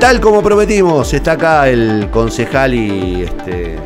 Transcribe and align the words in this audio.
Tal 0.00 0.20
como 0.20 0.42
prometimos, 0.42 1.12
está 1.12 1.32
acá 1.32 1.68
el 1.68 2.08
concejal 2.10 2.74
y, 2.74 3.22
este, 3.22 3.76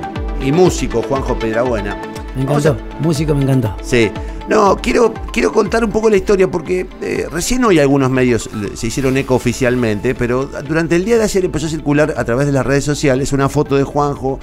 y 0.45 0.53
músico 0.53 1.03
Juanjo 1.03 1.39
Pedrabuena. 1.39 1.97
Me 2.37 2.43
encantó, 2.43 2.77
músico 3.01 3.35
me 3.35 3.43
encantó. 3.43 3.77
Sí. 3.83 4.11
No, 4.49 4.77
quiero, 4.77 5.15
quiero 5.33 5.53
contar 5.53 5.85
un 5.85 5.91
poco 5.91 6.11
la 6.11 6.17
historia 6.17 6.51
porque 6.51 6.87
eh, 7.01 7.27
recién 7.31 7.65
hoy 7.65 7.79
algunos 7.79 8.11
medios 8.11 8.51
se 8.75 8.87
hicieron 8.89 9.17
eco 9.17 9.37
oficialmente, 9.37 10.15
pero 10.15 10.47
durante 10.47 10.97
el 10.97 11.05
día 11.05 11.17
de 11.17 11.25
ayer 11.25 11.45
empezó 11.45 11.67
a 11.67 11.71
circular 11.71 12.15
a 12.17 12.25
través 12.25 12.47
de 12.47 12.53
las 12.53 12.67
redes 12.67 12.85
sociales 12.85 13.33
una 13.33 13.49
foto 13.49 13.77
de 13.77 13.85
Juanjo 13.85 14.41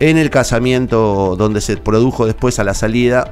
en 0.00 0.18
el 0.18 0.30
casamiento 0.30 1.36
donde 1.36 1.60
se 1.60 1.76
produjo 1.76 2.26
después 2.26 2.58
a 2.58 2.64
la 2.64 2.74
salida 2.74 3.30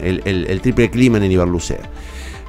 el, 0.00 0.60
triple 0.62 0.90
crimen 0.90 1.22
en 1.22 1.30
Iberlucea. 1.30 1.78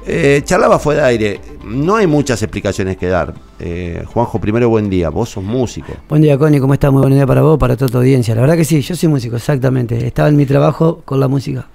Eh, 0.06 0.42
charlaba 0.44 0.78
fue 0.78 0.96
de 0.96 1.02
aire. 1.02 1.40
No 1.64 1.96
hay 1.96 2.06
muchas 2.06 2.42
explicaciones 2.42 2.96
que 2.96 3.06
dar. 3.06 3.34
Eh, 3.58 4.04
Juanjo, 4.12 4.40
primero 4.40 4.68
buen 4.68 4.90
día. 4.90 5.10
Vos 5.10 5.30
sos 5.30 5.44
músico. 5.44 5.92
Buen 6.08 6.22
día, 6.22 6.36
Connie. 6.36 6.60
¿Cómo 6.60 6.74
estás? 6.74 6.92
Muy 6.92 7.02
buen 7.02 7.14
día 7.14 7.26
para 7.26 7.42
vos, 7.42 7.58
para 7.58 7.76
toda 7.76 7.90
tu 7.90 7.98
audiencia. 7.98 8.34
La 8.34 8.40
verdad 8.40 8.56
que 8.56 8.64
sí, 8.64 8.80
yo 8.80 8.96
soy 8.96 9.08
músico, 9.08 9.36
exactamente. 9.36 10.06
Estaba 10.06 10.28
en 10.28 10.36
mi 10.36 10.46
trabajo 10.46 11.02
con 11.04 11.20
la 11.20 11.28
música. 11.28 11.66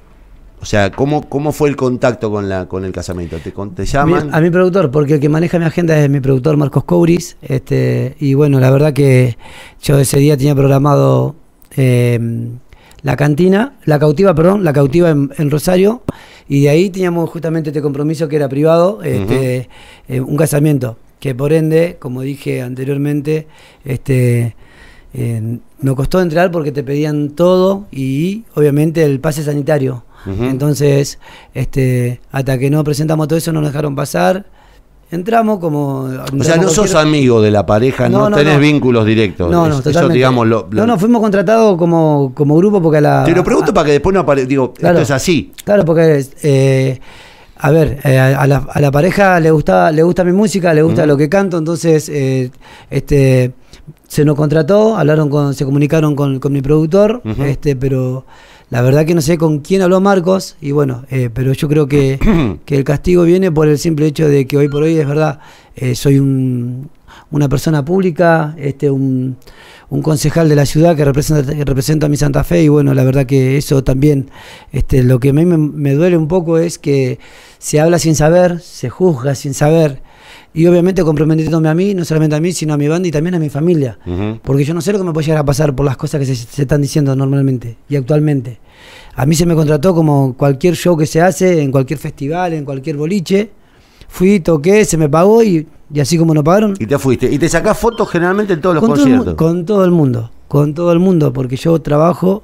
O 0.59 0.66
sea, 0.66 0.91
¿cómo, 0.91 1.29
cómo 1.29 1.52
fue 1.52 1.69
el 1.69 1.75
contacto 1.75 2.31
con, 2.31 2.49
la, 2.49 2.67
con 2.67 2.83
el 2.83 2.91
casamiento? 2.91 3.38
¿Te, 3.38 3.52
te 3.52 3.85
llaman? 3.85 4.33
a 4.33 4.41
mi 4.41 4.49
productor, 4.49 4.89
porque 4.89 5.16
el 5.16 5.19
que 5.19 5.30
maneja 5.30 5.59
mi 5.59 5.66
agenda 5.66 5.97
es 5.97 6.09
mi 6.09 6.19
productor 6.19 6.57
Marcos 6.57 6.83
Couris. 6.83 7.38
Este, 7.41 8.16
y 8.19 8.33
bueno, 8.33 8.59
la 8.59 8.71
verdad 8.71 8.91
que 8.91 9.38
yo 9.81 9.99
ese 9.99 10.17
día 10.17 10.35
tenía 10.35 10.55
programado 10.55 11.35
eh, 11.75 12.19
la 13.03 13.16
cantina, 13.16 13.73
la 13.85 13.99
cautiva, 13.99 14.33
perdón, 14.33 14.63
la 14.63 14.73
cautiva 14.73 15.11
en, 15.11 15.52
Rosario. 15.52 16.02
Y 16.49 16.63
de 16.63 16.69
ahí 16.69 16.89
teníamos 16.89 17.29
justamente 17.29 17.69
este 17.69 17.81
compromiso 17.81 18.27
que 18.27 18.37
era 18.37 18.47
privado, 18.47 19.01
este, 19.03 19.69
eh, 20.07 20.21
un 20.21 20.38
casamiento, 20.38 20.97
que 21.19 21.35
por 21.35 21.51
ende, 21.51 21.97
como 21.99 22.21
dije 22.21 22.61
anteriormente, 22.61 23.47
este, 23.83 24.55
eh, 25.13 25.59
nos 25.81 25.95
costó 25.95 26.21
entrar 26.21 26.52
porque 26.52 26.72
te 26.72 26.83
pedían 26.83 27.31
todo 27.31 27.88
y 27.91 28.44
obviamente 28.55 29.03
el 29.03 29.19
pase 29.19 29.44
sanitario. 29.44 30.03
Entonces, 30.25 31.19
este, 31.53 32.19
hasta 32.31 32.57
que 32.57 32.69
no 32.69 32.83
presentamos 32.83 33.29
todo 33.29 33.38
eso 33.38 33.53
no 33.53 33.61
nos 33.61 33.69
dejaron 33.69 33.95
pasar. 33.95 34.45
Entramos 35.09 35.59
como... 35.59 36.09
O 36.38 36.44
sea, 36.44 36.58
no 36.58 36.67
sos 36.67 36.94
amigo 36.95 37.41
de 37.41 37.50
la 37.50 37.66
pareja, 37.66 38.09
no, 38.09 38.30
tenés 38.31 38.59
vínculos 38.59 39.05
directos. 39.05 39.50
No, 39.50 39.67
no, 39.67 39.80
eso, 39.80 40.09
digamos, 40.09 40.45
lo, 40.47 40.67
No, 40.72 40.86
no, 40.86 41.00
fuimos 41.00 41.22
contratados 41.22 41.77
como, 41.77 42.33
como 42.33 42.58
grupo 42.58 42.81
porque 42.81 42.97
a 42.97 43.02
la... 43.02 43.23
Te 43.23 43.31
lo 43.31 43.44
pregunto 43.44 43.73
para 43.73 43.85
que 43.85 43.91
después 43.94 44.13
no 44.13 44.19
aparezca, 44.22 44.50
digo, 44.50 44.73
esto 44.78 45.02
es 45.02 45.11
así. 45.11 45.53
Claro, 45.63 45.85
porque... 45.85 46.25
Eh, 46.44 47.00
a 47.59 47.72
ver, 47.72 48.00
eh, 48.03 48.19
a, 48.19 48.45
la, 48.45 48.67
a, 48.72 48.80
la, 48.80 48.91
pareja 48.91 49.39
le 49.39 49.50
gusta, 49.50 49.91
le 49.91 50.03
gusta 50.03 50.23
mi 50.23 50.31
música, 50.31 50.73
le 50.73 50.83
gusta 50.83 51.08
lo 51.08 51.17
que 51.17 51.28
canto, 51.28 51.58
entonces 51.58 52.08
eh, 52.08 52.52
este 52.91 53.53
se 54.08 54.23
nos 54.23 54.35
contrató, 54.35 54.95
hablaron 54.95 55.30
con, 55.30 55.53
se 55.53 55.66
comunicaron 55.66 56.16
con, 56.16 56.39
con 56.39 56.53
mi 56.53 56.61
productor, 56.61 57.22
este, 57.45 57.75
pero 57.75 58.25
la 58.69 58.81
verdad 58.81 59.05
que 59.05 59.15
no 59.15 59.21
sé 59.21 59.37
con 59.37 59.59
quién 59.59 59.81
habló 59.81 60.01
Marcos, 60.01 60.57
y 60.59 60.71
bueno, 60.71 61.05
eh, 61.09 61.29
pero 61.33 61.53
yo 61.53 61.69
creo 61.69 61.87
que, 61.87 62.19
el 62.67 62.83
castigo 62.83 63.23
viene 63.23 63.51
por 63.51 63.67
el 63.67 63.77
simple 63.77 64.07
hecho 64.07 64.27
de 64.27 64.45
que 64.45 64.57
hoy 64.57 64.67
por 64.67 64.83
hoy 64.83 64.97
es 64.97 65.07
verdad, 65.07 65.39
eh, 65.75 65.95
soy 65.95 66.19
una 66.19 67.49
persona 67.49 67.85
pública, 67.85 68.55
este, 68.57 68.89
un, 68.89 69.38
concejal 70.01 70.49
de 70.49 70.55
la 70.55 70.65
ciudad 70.65 70.97
que 70.97 71.05
representa, 71.05 71.55
que 71.55 71.63
representa 71.63 72.07
a 72.07 72.09
mi 72.09 72.17
Santa 72.17 72.43
Fe, 72.43 72.63
y 72.63 72.67
bueno, 72.67 72.93
la 72.93 73.05
verdad 73.05 73.25
que 73.25 73.57
eso 73.57 73.83
también, 73.85 74.29
este, 74.73 75.03
lo 75.03 75.19
que 75.19 75.29
a 75.29 75.33
mí 75.33 75.45
me 75.45 75.93
duele 75.93 76.17
un 76.17 76.27
poco 76.27 76.57
es 76.57 76.77
que 76.77 77.19
se 77.57 77.79
habla 77.79 77.99
sin 77.99 78.15
saber, 78.15 78.59
se 78.59 78.89
juzga 78.89 79.33
sin 79.33 79.53
saber, 79.53 80.01
y 80.58 80.66
obviamente 80.66 81.03
comprometiéndome 81.03 81.69
a 81.69 81.75
mí, 81.75 81.94
no 81.94 82.03
solamente 82.03 82.36
a 82.36 82.39
mí, 82.39 82.52
sino 82.52 82.73
a 82.73 82.77
mi 82.77 82.88
banda 82.88 83.08
y 83.08 83.11
también 83.11 83.36
a 83.36 83.39
mi 83.39 83.47
familia. 83.47 84.00
Porque 84.41 84.63
yo 84.63 84.73
no 84.73 84.81
sé 84.81 84.91
lo 84.91 84.97
que 84.97 85.03
me 85.03 85.13
puede 85.13 85.27
llegar 85.27 85.41
a 85.41 85.45
pasar 85.45 85.75
por 85.75 85.86
las 85.86 85.97
cosas 85.97 86.19
que 86.19 86.25
se, 86.25 86.61
están 86.63 86.81
diciendo 86.81 87.16
normalmente 87.16 87.77
y 87.88 87.95
actualmente. 87.95 88.59
A 89.13 89.28
mí 89.28 89.35
se 89.35 89.45
me 89.45 89.53
contrató 89.53 89.94
como 89.94 90.33
cualquier 90.35 90.75
show 90.75 90.97
que 90.97 91.06
se 91.06 91.22
hace, 91.22 91.62
en 91.62 91.72
cualquier 91.72 92.00
festival, 92.00 92.53
en 92.53 92.66
cualquier 92.66 92.97
boliche. 92.97 93.51
Fui, 94.07 94.40
toqué, 94.40 94.84
se 94.84 94.97
me 94.97 95.07
pagó 95.07 95.44
y, 95.44 95.68
así 96.01 96.18
como 96.18 96.34
no 96.34 96.44
pagaron. 96.44 96.74
Y 96.79 96.88
te 96.88 96.97
fuiste. 96.97 97.31
Y 97.31 97.38
te 97.38 97.50
sacás 97.50 97.78
fotos 97.78 98.09
generalmente 98.09 98.53
en 98.53 98.62
todos 98.62 98.74
los 98.74 98.84
conciertos. 98.84 99.35
con 99.35 99.63
todo 99.63 99.85
el 99.85 99.91
mundo, 99.91 100.31
con 100.47 100.74
todo 100.74 100.91
el 100.91 100.97
mundo, 100.97 101.34
porque 101.34 101.56
yo 101.56 101.79
trabajo 101.84 102.41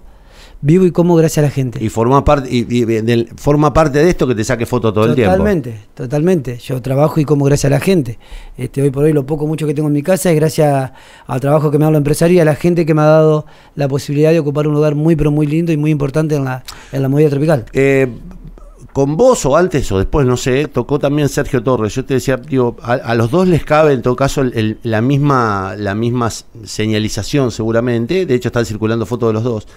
vivo 0.64 0.86
y 0.86 0.92
como 0.92 1.16
gracias 1.16 1.44
a 1.44 1.48
la 1.48 1.52
gente. 1.52 1.84
Y 1.84 1.90
forma 1.90 2.24
parte 2.24 2.50
y, 2.50 3.28
forma 3.36 3.74
parte 3.74 4.00
de 4.00 4.10
esto 4.10 4.26
que 4.26 4.34
te 4.34 4.44
saque 4.44 4.66
foto 4.66 4.94
todo 4.94 5.06
el 5.06 5.14
tiempo. 5.14 5.34
Totalmente, 5.34 5.80
totalmente. 5.94 6.58
Yo 6.58 6.82
trabajo 6.82 7.20
y 7.20 7.26
como 7.26 7.46
gracias 7.46 7.66
a 7.66 7.76
la 7.76 7.82
gente. 7.82 8.18
Este, 8.58 8.82
hoy 8.82 8.90
por 8.90 9.04
hoy 9.04 9.14
lo 9.14 9.26
poco 9.26 9.46
mucho 9.46 9.68
que 9.68 9.74
tengo 9.74 9.90
en 9.90 9.94
mi 9.94 10.02
casa 10.02 10.32
es 10.32 10.36
gracias 10.38 10.92
al 11.28 11.40
trabajo 11.42 11.70
que 11.70 11.78
me 11.78 11.84
ha 11.84 11.88
dado 11.88 11.92
la 11.92 11.98
empresaria 11.98 12.38
y 12.38 12.40
a 12.40 12.46
la 12.46 12.56
gente 12.56 12.86
que 12.86 12.94
me 12.94 13.02
ha 13.02 13.06
dado 13.06 13.46
la 13.76 13.90
posibilidad 13.90 14.32
de 14.32 14.40
ocupar 14.40 14.68
un 14.68 14.74
lugar 14.74 14.96
muy 14.96 15.16
pero 15.18 15.32
muy 15.32 15.46
lindo 15.46 15.74
y 15.74 15.78
muy 15.78 15.92
importante 15.92 16.36
en 16.36 16.46
la, 16.46 16.64
en 16.94 17.02
la 17.02 17.10
movida 17.10 17.30
tropical. 17.30 17.66
Eh, 17.74 18.08
con 18.94 19.18
vos 19.18 19.46
o 19.46 19.58
antes 19.58 19.92
o 19.92 19.98
después, 19.98 20.26
no 20.26 20.38
sé, 20.38 20.68
tocó 20.68 20.98
también 20.98 21.28
Sergio 21.28 21.62
Torres. 21.62 21.94
Yo 21.96 22.06
te 22.06 22.14
decía, 22.14 22.38
digo, 22.38 22.78
a, 22.84 23.16
los 23.16 23.32
dos 23.32 23.48
les 23.48 23.66
cabe 23.66 23.92
en 23.94 24.02
todo 24.02 24.16
caso 24.16 24.44
la, 24.84 25.02
misma, 25.02 25.76
la 25.76 25.96
misma 25.96 26.30
señalización 26.64 27.52
seguramente. 27.52 28.26
De 28.26 28.36
hecho, 28.36 28.50
están 28.50 28.66
circulando 28.66 29.06
fotos 29.06 29.30
de 29.30 29.34
los 29.34 29.44
dos. 29.44 29.68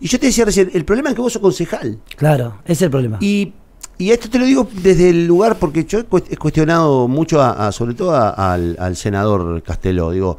Y 0.00 0.08
yo 0.08 0.18
te 0.18 0.26
decía 0.26 0.44
recién, 0.44 0.70
el 0.72 0.84
problema 0.84 1.10
es 1.10 1.14
que 1.14 1.22
vos 1.22 1.32
sos 1.32 1.42
concejal. 1.42 1.98
Claro, 2.16 2.58
ese 2.64 2.72
es 2.72 2.82
el 2.82 2.90
problema. 2.90 3.18
Y, 3.20 3.52
esto 3.98 4.30
te 4.30 4.38
lo 4.38 4.44
digo 4.44 4.68
desde 4.82 5.10
el 5.10 5.26
lugar, 5.26 5.58
porque 5.58 5.84
yo 5.84 5.98
he 5.98 6.36
cuestionado 6.36 7.08
mucho, 7.08 7.42
a, 7.42 7.72
sobre 7.72 7.94
todo 7.94 8.14
al, 8.14 8.76
al 8.78 8.96
senador 8.96 9.60
Castelo. 9.62 10.12
Digo, 10.12 10.38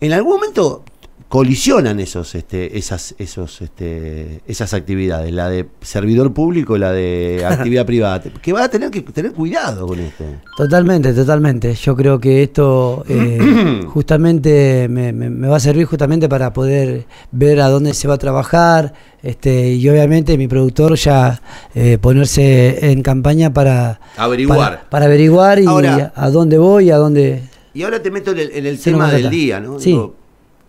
en 0.00 0.12
algún 0.12 0.34
momento 0.34 0.82
colisionan 1.28 1.98
esos, 1.98 2.34
este, 2.34 2.78
esas, 2.78 3.14
esos, 3.18 3.60
este, 3.60 4.42
esas 4.46 4.72
actividades, 4.74 5.32
la 5.32 5.48
de 5.48 5.66
servidor 5.80 6.32
público 6.32 6.76
y 6.76 6.78
la 6.78 6.92
de 6.92 7.44
actividad 7.48 7.84
privada, 7.84 8.22
que 8.22 8.52
va 8.52 8.64
a 8.64 8.68
tener 8.68 8.90
que 8.90 9.02
tener 9.02 9.32
cuidado 9.32 9.86
con 9.86 9.98
esto. 9.98 10.24
Totalmente, 10.56 11.12
totalmente. 11.12 11.74
Yo 11.74 11.96
creo 11.96 12.20
que 12.20 12.44
esto 12.44 13.04
eh, 13.08 13.82
justamente 13.88 14.86
me, 14.88 15.28
va 15.48 15.56
a 15.56 15.60
servir 15.60 15.86
justamente 15.86 16.28
para 16.28 16.52
poder 16.52 17.06
ver 17.32 17.60
a 17.60 17.68
dónde 17.68 17.92
se 17.94 18.06
va 18.06 18.14
a 18.14 18.18
trabajar, 18.18 18.94
este, 19.22 19.72
y 19.72 19.88
obviamente 19.88 20.38
mi 20.38 20.46
productor 20.46 20.94
ya 20.94 21.40
eh, 21.74 21.98
ponerse 22.00 22.92
en 22.92 23.02
campaña 23.02 23.52
para 23.52 23.98
averiguar, 24.16 24.88
para, 24.88 25.06
averiguar 25.06 25.58
y 25.58 25.66
a, 25.66 26.30
dónde 26.30 26.58
voy, 26.58 26.90
a 26.90 26.96
dónde. 26.96 27.42
Y 27.74 27.82
ahora 27.82 28.00
te 28.00 28.12
meto 28.12 28.30
en 28.30 28.66
el, 28.66 28.78
tema 28.78 29.10
del 29.10 29.28
día, 29.28 29.58
¿no? 29.58 29.80
Sí. 29.80 29.98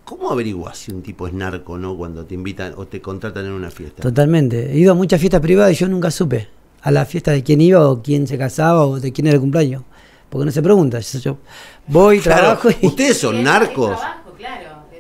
¿Cómo 0.07 0.31
averiguas 0.31 0.77
si 0.77 0.93
un 0.93 1.01
tipo 1.01 1.27
es 1.27 1.33
narco 1.33 1.77
no 1.77 1.97
cuando 1.97 2.23
te 2.23 2.33
invitan 2.33 2.73
o 2.77 2.87
te 2.87 3.01
contratan 3.01 3.45
en 3.45 3.51
una 3.51 3.69
fiesta? 3.69 4.01
Totalmente. 4.01 4.71
He 4.71 4.77
ido 4.77 4.93
a 4.93 4.95
muchas 4.95 5.19
fiestas 5.19 5.41
privadas 5.41 5.73
y 5.73 5.75
yo 5.75 5.89
nunca 5.89 6.11
supe 6.11 6.47
a 6.81 6.91
la 6.91 7.05
fiesta 7.05 7.31
de 7.31 7.43
quién 7.43 7.59
iba 7.59 7.85
o 7.89 8.01
quién 8.01 8.25
se 8.25 8.37
casaba 8.37 8.85
o 8.85 9.01
de 9.01 9.11
quién 9.11 9.27
era 9.27 9.35
el 9.35 9.41
cumpleaños. 9.41 9.83
Porque 10.29 10.45
no 10.45 10.51
se 10.51 10.61
pregunta. 10.61 11.01
Yo 11.01 11.39
voy, 11.87 12.21
trabajo 12.21 12.69
y. 12.69 12.87
Ustedes 12.87 13.17
son 13.17 13.43
narcos. 13.43 13.99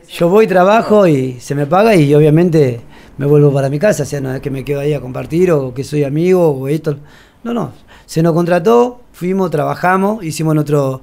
Yo 0.09 0.27
voy, 0.27 0.45
trabajo 0.45 1.07
y 1.07 1.39
se 1.39 1.55
me 1.55 1.65
paga 1.67 1.95
y 1.95 2.13
obviamente 2.13 2.81
me 3.17 3.25
vuelvo 3.25 3.53
para 3.53 3.69
mi 3.69 3.79
casa. 3.79 4.03
O 4.03 4.05
sea, 4.05 4.19
no 4.19 4.35
es 4.35 4.41
que 4.41 4.51
me 4.51 4.65
quedo 4.65 4.81
ahí 4.81 4.93
a 4.93 4.99
compartir 4.99 5.53
o 5.53 5.73
que 5.73 5.85
soy 5.85 6.03
amigo 6.03 6.49
o 6.49 6.67
esto. 6.67 6.97
No, 7.45 7.53
no. 7.53 7.71
Se 8.05 8.21
nos 8.21 8.33
contrató, 8.33 9.03
fuimos, 9.13 9.51
trabajamos, 9.51 10.21
hicimos 10.25 10.53
nuestro 10.53 11.01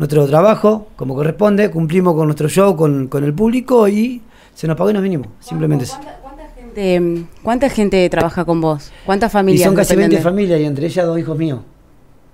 nuestro 0.00 0.26
trabajo 0.26 0.86
como 0.96 1.14
corresponde, 1.14 1.70
cumplimos 1.70 2.14
con 2.14 2.26
nuestro 2.26 2.48
show, 2.48 2.74
con, 2.74 3.10
el 3.12 3.34
público 3.34 3.86
y 3.86 4.22
se 4.54 4.66
nos 4.66 4.74
pagó 4.74 4.88
y 4.88 4.94
nos 4.94 5.02
vinimos. 5.02 5.28
Simplemente 5.40 5.84
eso. 5.84 5.98
¿Cuánta 7.42 7.68
gente, 7.68 8.08
trabaja 8.08 8.46
con 8.46 8.62
vos? 8.62 8.90
¿Cuántas 9.04 9.30
familias? 9.30 9.60
Y 9.60 9.64
son 9.64 9.74
casi 9.74 9.94
20 9.94 10.22
familias 10.22 10.58
y 10.58 10.64
entre 10.64 10.86
ellas 10.86 11.04
dos 11.04 11.18
hijos 11.18 11.36
míos. 11.36 11.60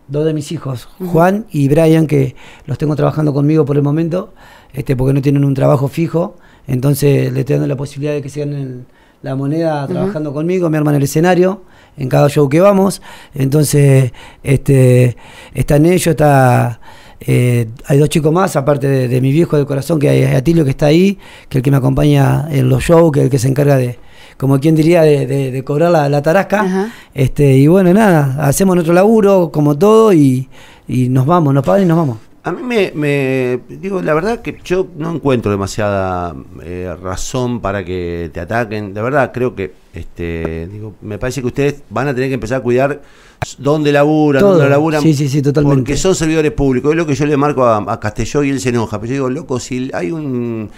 Dos 0.06 0.24
de 0.24 0.32
mis 0.32 0.52
hijos, 0.52 0.88
Juan 1.10 1.46
y 1.50 1.68
Brian, 1.68 2.06
que 2.06 2.36
los 2.66 2.78
tengo 2.78 2.94
trabajando 2.94 3.34
conmigo 3.34 3.64
por 3.64 3.74
el 3.74 3.82
momento, 3.82 4.32
este, 4.72 4.94
porque 4.94 5.12
no 5.12 5.20
tienen 5.20 5.44
un 5.44 5.54
trabajo 5.54 5.88
fijo. 5.88 6.36
Entonces 6.68 7.32
les 7.32 7.40
estoy 7.40 7.54
dando 7.54 7.66
la 7.66 7.76
posibilidad 7.76 8.14
de 8.14 8.22
que 8.22 8.28
se 8.28 8.40
ganen 8.40 8.86
la 9.22 9.34
moneda 9.34 9.84
trabajando 9.88 10.32
conmigo, 10.32 10.70
me 10.70 10.78
arman 10.78 10.94
el 10.94 11.02
escenario 11.02 11.62
en 11.96 12.08
cada 12.08 12.28
show 12.28 12.48
que 12.48 12.60
vamos. 12.60 13.02
Entonces, 13.34 14.12
este, 14.44 15.16
están 15.52 15.84
ellos, 15.84 16.06
está 16.06 16.78
eh, 17.20 17.68
hay 17.86 17.98
dos 17.98 18.08
chicos 18.08 18.32
más, 18.32 18.56
aparte 18.56 19.08
de, 19.08 19.20
mi 19.20 19.32
viejo 19.32 19.56
del 19.56 19.66
corazón, 19.66 19.98
que 19.98 20.08
hay 20.08 20.24
Atilio 20.24 20.64
que 20.64 20.70
está 20.70 20.86
ahí, 20.86 21.18
que 21.48 21.50
es 21.50 21.60
el 21.60 21.62
que 21.62 21.70
me 21.70 21.78
acompaña 21.78 22.46
en 22.50 22.68
los 22.68 22.84
shows, 22.84 23.12
que 23.12 23.20
es 23.20 23.24
el 23.24 23.30
que 23.30 23.38
se 23.38 23.48
encarga 23.48 23.76
de, 23.76 23.98
como 24.36 24.60
quien 24.60 24.74
diría, 24.74 25.02
de, 25.02 25.62
cobrar 25.64 25.90
la, 25.90 26.22
tarasca. 26.22 26.92
Este, 27.14 27.56
y 27.56 27.66
bueno, 27.66 27.92
nada, 27.92 28.36
hacemos 28.46 28.74
nuestro 28.76 28.94
laburo, 28.94 29.50
como 29.52 29.76
todo, 29.76 30.12
y, 30.12 30.48
nos 30.88 31.26
vamos, 31.26 31.54
nos 31.54 31.64
pagan 31.64 31.82
y 31.82 31.86
nos 31.86 31.96
vamos. 31.96 32.18
A 32.46 32.52
mí 32.52 32.62
me, 32.62 32.92
me- 32.94 33.58
digo, 33.68 34.00
la 34.02 34.14
verdad 34.14 34.40
que 34.40 34.56
yo 34.64 34.86
no 34.96 35.12
encuentro 35.12 35.50
demasiada 35.50 36.32
eh, 36.62 36.94
razón 37.02 37.58
para 37.60 37.84
que 37.84 38.30
te 38.32 38.38
ataquen. 38.38 38.94
De 38.94 39.02
verdad, 39.02 39.32
creo 39.34 39.56
que, 39.56 39.72
este, 39.92 40.68
digo, 40.70 40.94
me 41.02 41.18
parece 41.18 41.40
que 41.40 41.48
ustedes 41.48 41.82
van 41.90 42.06
a 42.06 42.14
tener 42.14 42.28
que 42.30 42.34
empezar 42.34 42.58
a 42.60 42.62
cuidar 42.62 43.02
dónde 43.58 43.90
laburan, 43.90 44.40
Todo. 44.42 44.52
dónde 44.54 44.70
laburan. 44.70 45.02
Sí, 45.02 45.12
sí, 45.12 45.28
sí, 45.28 45.42
totalmente. 45.42 45.78
Porque 45.80 45.96
son 45.96 46.14
servidores 46.14 46.52
públicos. 46.52 46.92
Es 46.92 46.96
lo 46.96 47.04
que 47.04 47.16
yo 47.16 47.26
le 47.26 47.36
marco 47.36 47.64
a, 47.64 47.78
a 47.92 47.98
Castelló 47.98 48.44
y 48.44 48.50
él 48.50 48.60
se 48.60 48.68
enoja. 48.68 49.00
Pero 49.00 49.08
yo 49.08 49.14
digo, 49.14 49.30
loco, 49.30 49.58
si 49.58 49.90
hay 49.92 50.12
un, 50.12 50.70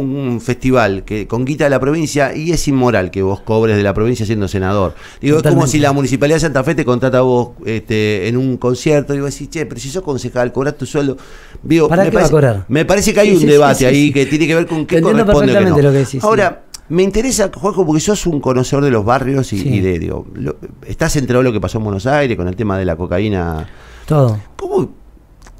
un 0.00 0.40
festival 0.40 1.04
que 1.04 1.26
con 1.26 1.44
guita 1.44 1.64
de 1.64 1.70
la 1.70 1.80
provincia 1.80 2.34
y 2.34 2.52
es 2.52 2.66
inmoral 2.68 3.10
que 3.10 3.22
vos 3.22 3.40
cobres 3.40 3.76
de 3.76 3.82
la 3.82 3.94
provincia 3.94 4.24
siendo 4.26 4.48
senador. 4.48 4.94
Digo, 5.20 5.38
es 5.38 5.42
como 5.42 5.66
si 5.66 5.78
la 5.78 5.92
municipalidad 5.92 6.36
de 6.36 6.40
Santa 6.40 6.62
Fe 6.64 6.74
te 6.74 6.84
contrata 6.84 7.18
a 7.18 7.22
vos 7.22 7.50
este, 7.64 8.28
en 8.28 8.36
un 8.36 8.56
concierto. 8.56 9.12
Digo, 9.12 9.26
decís, 9.26 9.48
che, 9.50 9.66
pero 9.66 9.80
si 9.80 9.88
sos 9.90 10.02
concejal, 10.02 10.52
cobrás 10.52 10.76
tu 10.76 10.86
sueldo. 10.86 11.16
Digo, 11.62 11.88
¿Para 11.88 12.04
me 12.04 12.10
qué 12.10 12.16
va 12.16 12.20
a 12.20 12.22
parece, 12.24 12.32
cobrar? 12.32 12.64
Me 12.68 12.84
parece 12.84 13.12
que 13.14 13.20
hay 13.20 13.28
Sí, 13.28 13.34
un 13.34 13.40
sí, 13.40 13.46
debate 13.46 13.78
sí, 13.78 13.84
ahí 13.86 14.12
que 14.12 14.26
tiene 14.26 14.46
que 14.46 14.54
ver 14.54 14.66
con 14.66 14.86
qué 14.86 14.98
entiendo 14.98 15.24
corresponde 15.24 15.52
no. 15.52 15.58
perfectamente 15.58 15.82
lo 15.82 15.92
que 15.92 15.98
decís. 15.98 16.24
Ahora, 16.24 16.62
me 16.88 17.02
interesa, 17.02 17.50
Juanjo, 17.52 17.84
porque 17.84 18.00
sos 18.00 18.26
un 18.26 18.40
conocedor 18.40 18.84
de 18.84 18.90
los 18.90 19.04
barrios 19.04 19.52
y, 19.52 19.58
Sí. 19.58 19.68
y 19.68 19.80
de, 19.80 19.98
digo, 19.98 20.26
lo- 20.34 20.56
estás 20.86 21.16
enterado 21.16 21.42
de 21.42 21.48
lo 21.48 21.52
que 21.52 21.60
pasó 21.60 21.78
en 21.78 21.84
Buenos 21.84 22.06
Aires 22.06 22.36
con 22.36 22.46
el 22.46 22.54
tema 22.54 22.78
de 22.78 22.84
la 22.84 22.94
cocaína. 22.96 23.68
Todo. 24.06 24.38
¿Cómo, 24.56 24.90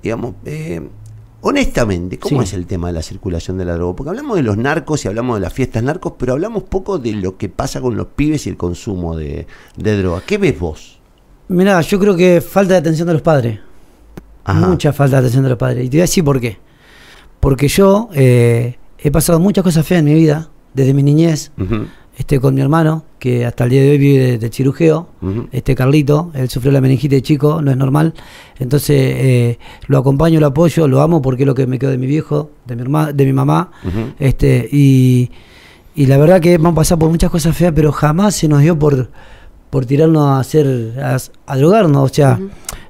digamos, 0.03 0.35
eh, 0.44 0.81
honestamente, 1.49 2.19
cómo 2.19 2.43
Sí. 2.43 2.49
es 2.49 2.53
el 2.55 2.67
tema 2.67 2.89
de 2.89 2.95
la 2.95 3.03
circulación 3.03 3.57
de 3.59 3.65
la 3.65 3.75
droga? 3.75 3.95
Porque 3.97 4.11
hablamos 4.11 4.37
de 4.37 4.43
los 4.43 4.57
narcos 4.57 5.05
y 5.05 5.09
hablamos 5.09 5.37
de 5.37 5.41
las 5.43 5.53
fiestas 5.53 5.83
narcos, 5.83 6.15
pero 6.19 6.33
hablamos 6.33 6.65
poco 6.65 6.99
de 6.99 7.13
lo 7.13 7.37
que 7.37 7.49
pasa 7.49 7.81
con 7.81 7.97
los 7.97 8.09
pibes 8.09 8.47
y 8.47 8.51
el 8.51 8.57
consumo 8.57 9.17
de, 9.17 9.47
de 9.77 9.97
droga. 9.99 10.23
¿Qué 10.27 10.39
ves 10.39 10.59
vos? 10.59 10.99
Mirá, 11.49 11.81
yo 11.81 11.99
creo 12.01 12.17
que 12.17 12.41
falta 12.41 12.75
de 12.75 12.79
atención 12.81 13.07
de 13.07 13.15
los 13.15 13.23
padres. 13.23 13.61
Ajá. 14.45 14.67
Mucha 14.67 14.93
falta 14.93 15.17
de 15.17 15.21
atención 15.21 15.43
de 15.45 15.51
los 15.51 15.59
padres. 15.59 15.85
Y 15.85 15.89
te 15.89 15.97
voy 15.97 16.01
a 16.01 16.05
decir 16.05 16.25
por 16.25 16.41
qué. 16.41 16.59
Porque 17.41 17.69
yo 17.69 18.09
eh, 18.15 18.77
he 18.99 19.11
pasado 19.11 19.39
muchas 19.39 19.63
cosas 19.63 19.87
feas 19.87 20.01
en 20.01 20.05
mi 20.07 20.15
vida, 20.15 20.51
desde 20.75 20.93
mi 20.95 21.03
niñez, 21.03 21.53
Ujú, 21.59 21.87
este, 22.17 22.41
con 22.41 22.55
mi 22.55 22.61
hermano, 22.63 23.05
que 23.19 23.45
hasta 23.45 23.65
el 23.65 23.71
día 23.71 23.83
de 23.83 23.91
hoy 23.91 23.99
vive 23.99 24.25
de, 24.25 24.39
de 24.39 24.49
cirujeo, 24.51 25.09
este 25.53 25.75
Carlito, 25.75 26.31
él 26.35 26.49
sufrió 26.49 26.73
la 26.73 26.81
meningitis 26.81 27.11
de 27.19 27.23
chico, 27.23 27.61
no 27.61 27.71
es 27.71 27.77
normal. 27.77 28.15
Entonces 28.59 28.97
eh, 28.99 29.59
lo 29.87 29.99
acompaño, 29.99 30.41
lo 30.41 30.47
apoyo, 30.47 30.89
lo 30.89 31.03
amo 31.03 31.21
porque 31.21 31.43
es 31.43 31.47
lo 31.47 31.55
que 31.55 31.67
me 31.67 31.79
quedó 31.79 31.91
de 31.91 31.99
mi 31.99 32.07
viejo, 32.07 32.51
de 32.67 32.77
mi, 32.77 32.83
herma- 32.83 33.13
de 33.13 33.25
mi 33.27 33.33
mamá. 33.33 33.71
Este 34.19 34.69
y, 34.73 35.31
y 35.95 36.07
la 36.07 36.17
verdad 36.19 36.41
que 36.41 36.55
hemos 36.55 36.75
pasado 36.75 36.99
por 37.01 37.11
muchas 37.11 37.31
cosas 37.31 37.57
feas, 37.57 37.73
pero 37.75 37.93
jamás 37.93 38.35
se 38.35 38.49
nos 38.49 38.62
dio 38.62 38.79
por, 38.79 39.11
por 39.71 39.85
tirarnos 39.85 40.27
a 40.27 40.39
hacer 40.41 40.95
a, 41.03 41.19
a 41.47 41.57
drogarnos. 41.59 42.11
O 42.11 42.15
sea, 42.15 42.39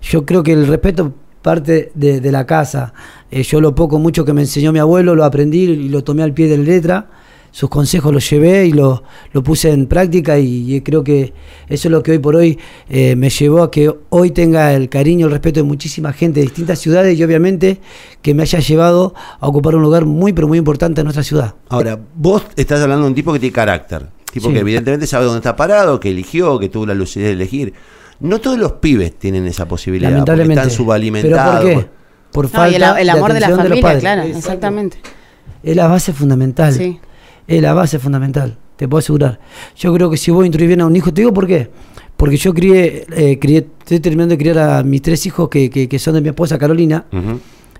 yo 0.02 0.24
creo 0.24 0.42
que 0.44 0.52
el 0.52 0.66
respeto 0.68 1.12
parte 1.42 1.90
de, 1.94 2.20
de 2.20 2.32
la 2.32 2.44
casa. 2.46 2.92
Eh, 3.30 3.42
yo 3.44 3.60
lo 3.60 3.74
poco 3.74 3.98
mucho 3.98 4.24
que 4.24 4.32
me 4.32 4.40
enseñó 4.42 4.72
mi 4.72 4.78
abuelo 4.80 5.14
lo 5.14 5.24
aprendí 5.24 5.62
y 5.62 5.88
lo 5.88 6.02
tomé 6.04 6.22
al 6.24 6.32
pie 6.32 6.48
de 6.48 6.58
la 6.58 6.64
letra. 6.64 7.06
Sus 7.56 7.70
consejos 7.70 8.12
los 8.12 8.28
llevé 8.28 8.66
y 8.66 8.72
lo, 8.72 9.02
lo 9.32 9.42
puse 9.42 9.70
en 9.70 9.86
práctica 9.86 10.38
y, 10.38 10.74
y 10.74 10.82
creo 10.82 11.02
que 11.02 11.32
eso 11.68 11.88
es 11.88 11.90
lo 11.90 12.02
que 12.02 12.10
hoy 12.10 12.18
por 12.18 12.36
hoy 12.36 12.58
eh, 12.90 13.16
me 13.16 13.30
llevó 13.30 13.62
a 13.62 13.70
que 13.70 13.90
hoy 14.10 14.30
tenga 14.30 14.74
el 14.74 14.90
cariño, 14.90 15.24
el 15.24 15.32
respeto 15.32 15.60
de 15.60 15.64
muchísima 15.64 16.12
gente 16.12 16.40
de 16.40 16.44
distintas 16.44 16.78
ciudades 16.80 17.18
y 17.18 17.24
obviamente 17.24 17.80
que 18.20 18.34
me 18.34 18.42
haya 18.42 18.58
llevado 18.58 19.14
a 19.40 19.48
ocupar 19.48 19.74
un 19.74 19.80
lugar 19.80 20.04
muy 20.04 20.34
pero 20.34 20.46
muy 20.48 20.58
importante 20.58 21.00
en 21.00 21.06
nuestra 21.06 21.22
ciudad. 21.24 21.54
Ahora, 21.70 21.98
vos 22.14 22.42
estás 22.56 22.82
hablando 22.82 23.04
de 23.04 23.08
un 23.08 23.14
tipo 23.14 23.32
que 23.32 23.38
tiene 23.38 23.54
carácter. 23.54 24.06
Tipo 24.30 24.48
Sí. 24.48 24.52
que 24.52 24.60
evidentemente 24.60 25.06
sabe 25.06 25.24
dónde 25.24 25.38
está 25.38 25.56
parado, 25.56 25.98
que 25.98 26.10
eligió, 26.10 26.58
que 26.58 26.68
tuvo 26.68 26.84
la 26.84 26.92
lucidez 26.92 27.28
de 27.28 27.32
elegir. 27.32 27.72
No 28.20 28.38
todos 28.38 28.58
los 28.58 28.72
pibes 28.72 29.18
tienen 29.18 29.46
esa 29.46 29.66
posibilidad. 29.66 30.10
Lamentablemente. 30.10 30.60
Están 30.60 30.70
subalimentados. 30.76 31.64
¿Pero 31.64 31.74
por 31.74 31.84
qué? 31.84 31.90
Por 32.32 32.44
No, 32.44 32.50
falta 32.50 32.70
y 32.70 32.74
el, 32.74 32.98
el 32.98 33.08
amor 33.08 33.32
de, 33.32 33.40
la 33.40 33.46
atención 33.46 33.56
los 33.70 33.80
familia, 33.80 33.82
padres. 33.82 34.00
claro, 34.02 34.22
exactamente. 34.24 34.98
Es 35.62 35.74
la 35.74 35.86
base 35.86 36.12
fundamental. 36.12 36.74
Sí. 36.74 37.00
Es 37.46 37.62
la 37.62 37.74
base 37.74 37.98
fundamental, 37.98 38.56
te 38.76 38.88
puedo 38.88 38.98
asegurar. 38.98 39.38
Yo 39.76 39.92
creo 39.94 40.10
que 40.10 40.16
si 40.16 40.30
vos 40.30 40.44
instruís 40.44 40.68
bien 40.68 40.80
a 40.80 40.86
un 40.86 40.96
hijo, 40.96 41.12
te 41.12 41.20
digo 41.22 41.32
por 41.32 41.46
qué. 41.46 41.70
Porque 42.16 42.36
yo 42.38 42.54
crié, 42.54 43.04
eh, 43.14 43.38
crié 43.38 43.66
estoy 43.80 44.00
terminando 44.00 44.32
de 44.32 44.38
criar 44.38 44.58
a 44.58 44.82
mis 44.82 45.02
tres 45.02 45.26
hijos 45.26 45.48
que, 45.48 45.68
que- 45.70 45.88
que 45.88 45.98
son 45.98 46.14
de 46.14 46.20
mi 46.22 46.28
esposa 46.28 46.58
Carolina. 46.58 47.04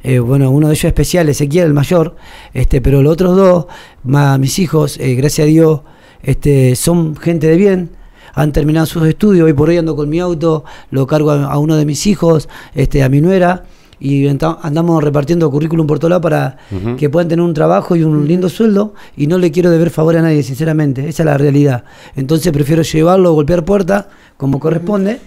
Eh, 0.02 0.18
bueno, 0.20 0.50
uno 0.50 0.68
de 0.68 0.74
ellos 0.74 0.84
especial, 0.84 1.28
Ezequiel, 1.28 1.66
el 1.68 1.72
mayor, 1.74 2.14
este, 2.54 2.80
pero 2.80 3.02
los 3.02 3.12
otros 3.14 3.34
dos, 3.36 3.66
más 4.04 4.38
mis 4.38 4.58
hijos, 4.60 4.98
eh, 5.00 5.14
gracias 5.16 5.46
a 5.46 5.48
Dios, 5.48 5.80
este, 6.22 6.76
son 6.76 7.16
gente 7.16 7.48
de 7.48 7.56
bien, 7.56 7.90
han 8.34 8.52
terminado 8.52 8.86
sus 8.86 9.04
estudios, 9.08 9.46
hoy 9.46 9.52
por 9.54 9.70
hoy 9.70 9.78
ando 9.78 9.96
con 9.96 10.08
mi 10.08 10.20
auto, 10.20 10.64
lo 10.90 11.06
cargo 11.06 11.30
a, 11.30 11.46
a 11.46 11.58
uno 11.58 11.74
de 11.76 11.86
mis 11.86 12.06
hijos, 12.06 12.48
este, 12.74 13.02
a 13.02 13.08
mi 13.08 13.20
nuera, 13.20 13.64
y 13.98 14.26
andamos 14.28 15.02
repartiendo 15.02 15.50
currículum 15.50 15.86
por 15.86 15.98
todo 15.98 16.10
lado 16.10 16.20
para 16.20 16.58
que 16.98 17.08
puedan 17.10 17.28
tener 17.28 17.44
un 17.44 17.54
trabajo 17.54 17.96
y 17.96 18.02
un 18.02 18.26
lindo 18.28 18.48
sueldo, 18.48 18.94
y 19.16 19.26
no 19.26 19.38
le 19.38 19.50
quiero 19.50 19.70
deber 19.70 19.90
favor 19.90 20.16
a 20.16 20.22
nadie, 20.22 20.42
sinceramente, 20.42 21.08
esa 21.08 21.22
es 21.22 21.26
la 21.26 21.38
realidad. 21.38 21.84
Entonces 22.14 22.52
prefiero 22.52 22.82
llevarlo, 22.82 23.32
golpear 23.32 23.64
puerta, 23.64 24.08
como 24.36 24.60
corresponde, 24.60 25.18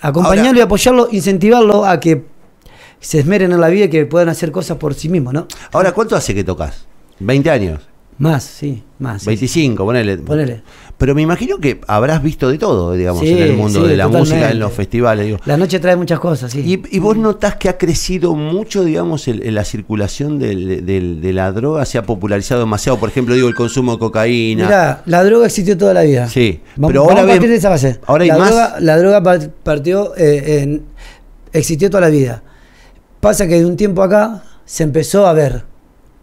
acompañarlo 0.00 0.48
Ahora- 0.48 0.58
y 0.58 0.62
apoyarlo, 0.62 1.08
incentivarlo 1.12 1.84
a 1.84 2.00
que 2.00 2.24
se 3.00 3.20
esmeren 3.20 3.52
en 3.52 3.60
la 3.60 3.68
vida 3.68 3.84
y 3.84 3.88
que 3.88 4.06
puedan 4.06 4.28
hacer 4.28 4.50
cosas 4.50 4.76
por 4.78 4.94
sí 4.94 5.08
mismos, 5.08 5.32
¿no? 5.32 5.46
Ahora, 5.72 5.92
¿cuánto 5.92 6.16
hace 6.16 6.34
que 6.34 6.42
tocas? 6.42 6.86
¿20 7.20 7.48
años? 7.50 7.80
Más, 8.18 8.42
sí, 8.42 8.82
más. 8.98 9.22
sí. 9.22 9.26
25, 9.28 9.84
ponele. 9.84 10.16
Ponele. 10.18 10.62
Pero 10.98 11.14
me 11.14 11.22
imagino 11.22 11.58
que 11.58 11.80
habrás 11.86 12.20
visto 12.20 12.48
de 12.50 12.58
todo, 12.58 12.92
digamos, 12.94 13.22
Sí, 13.22 13.30
en 13.30 13.38
el 13.38 13.52
mundo 13.52 13.82
sí, 13.84 13.88
de 13.88 13.96
la 13.96 14.06
totalmente. 14.06 14.34
música, 14.34 14.50
en 14.50 14.58
los 14.58 14.72
festivales. 14.72 15.26
Digo. 15.26 15.38
La 15.44 15.56
noche 15.56 15.78
trae 15.78 15.94
muchas 15.94 16.18
cosas, 16.18 16.50
sí. 16.50 16.58
Y, 16.90 16.96
y 16.96 16.98
vos 16.98 17.16
notás 17.16 17.54
que 17.54 17.68
ha 17.68 17.78
crecido 17.78 18.34
mucho, 18.34 18.82
digamos, 18.82 19.28
el- 19.28 19.42
el- 19.44 19.54
la 19.54 19.62
circulación 19.64 20.40
del- 20.40 20.84
del- 20.84 21.20
de 21.20 21.32
la 21.32 21.52
droga, 21.52 21.84
se 21.84 21.96
ha 21.98 22.02
popularizado 22.02 22.58
demasiado, 22.60 22.98
por 22.98 23.08
ejemplo, 23.08 23.36
digo, 23.36 23.46
el 23.46 23.54
consumo 23.54 23.92
de 23.92 23.98
cocaína. 24.00 24.64
Mirá, 24.64 25.02
la 25.06 25.22
droga 25.22 25.46
existió 25.46 25.78
toda 25.78 25.94
la 25.94 26.02
vida. 26.02 26.28
Sí, 26.28 26.60
Vamos, 26.74 26.88
pero 26.90 27.02
ahora 27.02 27.14
vamos 27.14 27.28
a 27.30 27.32
partir 27.34 27.50
de 27.50 27.56
esa 27.56 27.68
base. 27.68 28.00
ahora 28.04 28.24
hay 28.24 28.28
la 28.30 28.38
más. 28.38 28.48
Droga, 28.50 28.76
la 28.80 28.98
droga 28.98 29.22
par- 29.22 29.50
partió, 29.62 30.16
eh, 30.16 30.62
en- 30.62 30.82
existió 31.52 31.88
toda 31.88 32.00
la 32.00 32.08
vida. 32.10 32.42
Pasa 33.20 33.46
que 33.46 33.54
de 33.60 33.64
un 33.66 33.76
tiempo 33.76 34.02
acá 34.02 34.42
se 34.64 34.82
empezó 34.82 35.24
a 35.28 35.32
ver. 35.32 35.67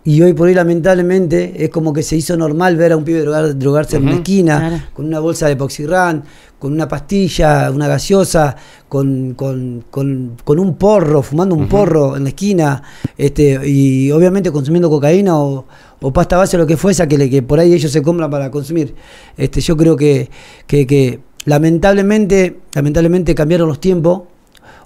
Y 0.07 0.21
hoy 0.21 0.33
por 0.33 0.47
hoy, 0.47 0.53
lamentablemente, 0.53 1.63
es 1.63 1.69
como 1.71 1.91
que 1.91 2.03
se 2.03 2.15
hizo 2.15 2.37
normal 2.37 2.77
ver 2.77 2.91
a 2.91 2.97
un 2.97 3.03
pibe 3.03 3.25
drogar- 3.25 3.53
drogarse 3.55 3.97
en 3.97 4.03
una 4.03 4.13
esquina, 4.17 4.59
Claro. 4.59 4.83
con 4.93 5.05
una 5.07 5.19
bolsa 5.19 5.47
de 5.47 5.55
Poxirran, 5.55 6.23
con 6.59 6.71
una 6.73 6.87
pastilla, 6.87 7.71
una 7.71 7.87
gaseosa, 7.87 8.55
con, 8.87 9.33
con- 9.33 9.83
con- 9.89 10.37
con 10.43 10.59
un 10.59 10.75
porro, 10.75 11.23
fumando 11.23 11.55
un 11.55 11.67
porro 11.67 12.15
en 12.17 12.23
la 12.23 12.29
esquina, 12.29 12.83
este, 13.17 13.59
y 13.67 14.11
obviamente 14.11 14.51
consumiendo 14.51 14.91
cocaína 14.91 15.39
o, 15.39 15.65
o 15.99 16.13
pasta 16.13 16.37
base 16.37 16.55
o 16.55 16.59
lo 16.59 16.67
que 16.67 16.77
fuese, 16.77 17.07
que, 17.07 17.17
le- 17.17 17.29
que 17.29 17.41
por 17.41 17.59
ahí 17.59 17.73
ellos 17.73 17.91
se 17.91 18.03
compran 18.03 18.29
para 18.29 18.51
consumir. 18.51 18.93
Este, 19.37 19.59
yo 19.59 19.75
creo 19.75 19.95
que, 19.95 20.29
que, 20.67 20.85
que 20.85 21.19
lamentablemente, 21.45 22.59
lamentablemente 22.75 23.33
cambiaron 23.33 23.67
los 23.67 23.79
tiempos. 23.79 24.21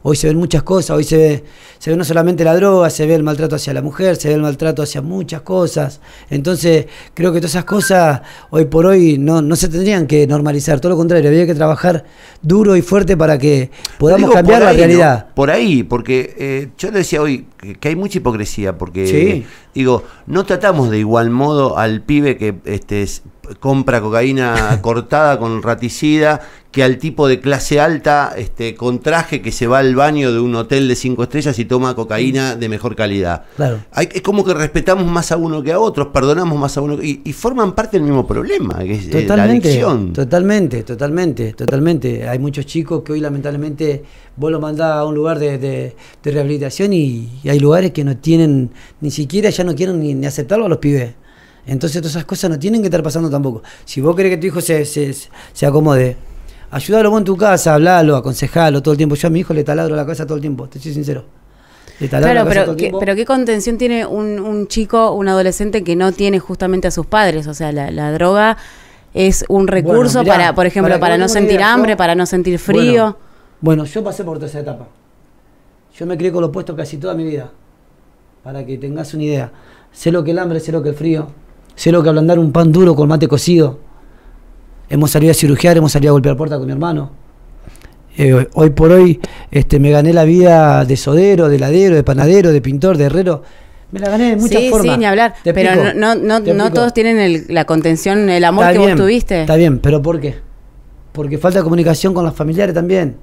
Hoy 0.01 0.16
se 0.16 0.28
ven 0.28 0.38
muchas 0.38 0.63
cosas, 0.63 0.92
hoy 0.96 1.04
se 1.04 1.18
ve, 1.18 1.44
se 1.78 1.90
ve 1.92 1.98
no 1.98 2.04
solamente 2.06 2.44
la 2.44 2.56
droga, 2.56 2.90
se 2.90 3.06
ve 3.06 3.16
el 3.16 3.24
maltrato 3.24 3.56
hacia 3.56 3.74
la 3.74 3.81
mujer, 3.81 4.16
se 4.16 4.30
ve 4.30 4.36
el 4.36 4.42
maltrato 4.42 4.81
hacia 4.81 5.01
muchas 5.01 5.42
cosas. 5.42 6.00
Entonces, 6.30 6.85
creo 7.14 7.33
que 7.33 7.40
todas 7.40 7.52
esas 7.52 7.66
cosas 7.66 8.21
hoy 8.50 8.66
por 8.66 8.85
hoy 8.85 9.18
no, 9.18 9.42
no 9.42 9.56
se 9.56 9.68
tendrían 9.68 10.07
que 10.07 10.26
normalizar, 10.26 10.80
todo 10.80 10.92
lo 10.92 10.97
contrario, 10.97 11.30
habría 11.30 11.45
que 11.45 11.56
trabajar 11.56 12.06
duro 12.42 12.76
y 12.78 12.81
fuerte 12.81 13.18
para 13.18 13.38
que 13.38 13.71
podamos 13.97 14.31
cambiar 14.31 14.62
la 14.62 14.74
realidad. 14.74 15.26
¿no? 15.30 15.35
Por 15.35 15.52
ahí, 15.52 15.83
porque 15.83 16.33
eh, 16.38 16.69
yo 16.78 16.92
le 16.92 17.00
decía 17.00 17.21
hoy 17.21 17.45
que, 17.57 17.76
que 17.76 17.90
hay 17.90 17.95
mucha 17.95 18.19
hipocresía, 18.19 18.78
porque 18.78 19.07
Sí. 19.07 19.45
digo, 19.76 20.04
no 20.28 20.45
tratamos 20.45 20.90
de 20.92 21.00
igual 21.00 21.30
modo 21.30 21.78
al 21.78 22.02
pibe 22.04 22.38
que 22.38 22.56
este, 22.66 23.06
compra 23.59 24.00
cocaína 24.02 24.80
cortada 24.81 25.40
con 25.40 25.62
raticida 25.62 26.42
que 26.71 26.83
al 26.83 26.99
tipo 26.99 27.28
de 27.28 27.40
clase 27.40 27.80
alta 27.80 28.31
este, 28.38 28.76
con 28.76 28.99
traje 28.99 29.42
que 29.42 29.52
se 29.52 29.66
va 29.66 29.80
al 29.80 29.95
baño 29.95 30.31
de 30.31 30.40
un 30.40 30.54
hotel 30.54 30.88
de 30.88 30.95
cinco 30.95 31.23
estrellas 31.23 31.57
y 31.57 31.66
toma 31.66 31.95
cocaína 31.95 32.56
de 32.56 32.69
mejor 32.69 32.95
calidad. 32.95 33.45
Claro. 33.56 33.80
Hay, 33.92 34.07
es 34.14 34.21
como 34.21 34.45
que 34.45 34.54
respetamos 34.54 35.07
más 35.07 35.31
a 35.31 35.38
uno 35.38 35.64
que 35.64 35.71
a 35.71 35.80
otros, 35.80 36.09
perdonamos 36.14 36.59
más 36.59 36.78
a 36.78 36.81
uno 36.81 37.02
y, 37.02 37.21
y 37.23 37.33
forman 37.33 37.73
parte 37.73 37.97
del 37.97 38.04
mismo 38.06 38.28
problema, 38.28 38.78
que 38.83 38.94
es 38.94 39.07
eh, 39.07 39.09
la 39.14 39.21
Totalmente, 39.21 39.68
adicción. 39.69 40.14
totalmente, 40.14 40.83
totalmente, 40.83 41.54
totalmente. 41.54 42.30
Hay 42.30 42.38
muchos 42.38 42.68
chicos 42.68 43.02
que 43.04 43.14
hoy 43.14 43.19
lamentablemente 43.19 44.04
vos 44.35 44.52
los 44.52 44.61
mandás 44.61 44.92
a 44.97 45.06
un 45.06 45.16
lugar 45.16 45.40
de, 45.40 45.57
de- 45.57 45.95
de 46.21 46.31
rehabilitación 46.31 46.94
y, 46.94 47.30
y 47.44 47.49
hay 47.49 47.59
lugares 47.59 47.92
que 47.92 48.04
no 48.04 48.16
tienen, 48.18 48.69
ni 49.02 49.09
siquiera 49.09 49.49
ya 49.49 49.64
no 49.64 49.73
quieren 49.73 49.99
ni, 49.99 50.14
ni 50.14 50.28
aceptarlo 50.28 50.66
a 50.66 50.69
los 50.69 50.78
pibes. 50.78 51.14
Entonces 51.66 51.99
todas 51.99 52.11
esas 52.14 52.26
cosas 52.26 52.52
no 52.52 52.59
tienen 52.59 52.81
que 52.81 52.88
estar 52.88 53.02
pasando 53.04 53.28
tampoco. 53.30 53.64
Si 53.85 54.02
vos 54.02 54.16
querés 54.16 54.31
que 54.33 54.38
tu 54.38 54.47
hijo 54.47 54.61
se, 54.61 54.85
se, 54.85 55.14
se 55.54 55.66
acomode, 55.66 56.16
ayúdalo 56.71 57.09
vos 57.11 57.19
en 57.19 57.26
tu 57.26 57.38
casa, 57.38 57.73
hablalo, 57.76 58.16
aconsejalo 58.16 58.81
todo 58.81 58.94
el 58.94 58.97
tiempo. 58.97 59.16
Yo 59.16 59.28
a 59.28 59.31
mi 59.31 59.40
hijo 59.40 59.54
le 59.54 59.64
taladro 59.64 59.95
la 59.95 60.06
casa 60.06 60.26
todo 60.26 60.35
el 60.35 60.42
tiempo, 60.42 60.68
te 60.68 60.80
soy 60.80 60.94
sincero. 60.94 61.23
Le 61.99 62.07
taladro 62.07 62.31
Claro, 62.33 62.45
la 62.49 62.54
casa 62.54 62.66
todo 62.66 62.66
pero 62.66 62.71
el 62.71 62.78
¿qué, 62.78 62.81
tiempo. 62.83 62.99
pero 62.99 63.16
¿qué 63.16 63.26
contención 63.26 63.78
tiene 63.78 64.06
un, 64.06 64.40
un 64.40 64.68
chico, 64.68 65.11
un 65.14 65.28
adolescente 65.28 65.83
que 65.83 65.95
no 65.95 66.11
tiene 66.11 66.40
justamente 66.40 66.88
a 66.88 66.92
sus 66.92 67.06
padres? 67.06 67.47
O 67.47 67.54
sea, 67.54 67.71
la, 67.71 67.92
la 67.92 68.11
droga 68.11 68.57
es 69.14 69.44
un 69.49 69.68
recurso 69.68 70.19
mirá, 70.23 70.33
para, 70.33 70.56
por 70.56 70.66
ejemplo, 70.66 70.99
para 70.99 71.18
no 71.18 71.28
sentir 71.28 71.56
idea, 71.56 71.73
hambre, 71.73 71.94
yo- 71.94 71.97
para 71.97 72.16
no 72.16 72.26
sentir 72.26 72.59
frío. 72.59 73.04
Bueno, 73.04 73.18
bueno, 73.61 73.85
yo 73.85 74.04
pasé 74.04 74.23
por 74.23 74.38
toda 74.38 74.47
esa 74.47 74.59
etapa. 74.59 74.88
Yo 75.97 76.06
me 76.06 76.16
crié 76.18 76.31
con 76.31 76.42
lo 76.42 76.47
opuesto 76.47 76.76
casi 76.76 76.97
toda 76.97 77.14
mi 77.16 77.23
vida. 77.26 77.52
para 78.44 78.66
que 78.66 78.78
tengas 78.78 79.14
una 79.14 79.23
idea. 79.23 79.52
Sé 79.92 80.11
lo 80.11 80.23
que 80.23 80.31
el 80.31 80.40
hambre, 80.40 80.59
sé 80.61 80.71
lo 80.71 80.81
que 80.81 80.90
el 80.90 80.95
frío, 80.95 81.28
sé 81.76 81.92
lo 81.92 82.02
que 82.02 82.09
ablandar 82.09 82.40
un 82.40 82.52
pan 82.54 82.71
duro 82.71 82.95
con 82.95 83.09
mate 83.09 83.28
cocido. 83.28 83.80
Hemos 84.90 85.12
salido 85.12 85.31
a 85.31 85.36
cirugiar, 85.36 85.78
hemos 85.78 85.92
salido 85.92 86.12
a 86.12 86.14
golpear 86.14 86.36
puerta 86.36 86.58
con 86.58 86.66
mi 86.66 86.72
hermano. 86.72 87.12
Eh, 88.18 88.48
hoy 88.54 88.69
por 88.72 88.92
hoy 88.92 89.19
este, 89.52 89.80
me 89.80 89.92
gané 89.92 90.14
la 90.14 90.24
vida 90.26 90.84
de 90.84 90.98
sodero, 90.98 91.48
de 91.48 91.60
ladero, 91.60 91.96
de 91.96 92.04
panadero, 92.04 92.52
de 92.52 92.62
pintor, 92.62 92.98
de 92.98 93.06
herrero. 93.06 93.44
Me 93.92 94.00
la 94.00 94.10
gané 94.10 94.31
de 94.31 94.36
muchas 94.36 94.62
sí, 94.62 94.69
formas. 94.69 94.94
Sí, 94.96 95.00
ni 95.00 95.06
hablar. 95.06 95.36
Pero 95.44 95.94
no, 95.96 96.16
no, 96.16 96.40
no 96.40 96.74
todos 96.74 96.94
tienen 96.94 97.19
el- 97.19 97.46
la 97.50 97.66
contención, 97.66 98.30
el 98.30 98.44
amor 98.44 98.66
Está 98.66 98.74
que 98.74 98.80
bien, 98.80 98.98
vos 98.98 99.06
tuviste. 99.06 99.42
Está 99.42 99.56
bien, 99.56 99.80
pero 99.80 100.02
¿por 100.02 100.19
qué? 100.19 100.36
Porque 101.12 101.38
falta 101.38 101.64
comunicación 101.64 102.14
con 102.14 102.26
los 102.26 102.34
familiares 102.36 102.74
también. 102.76 103.16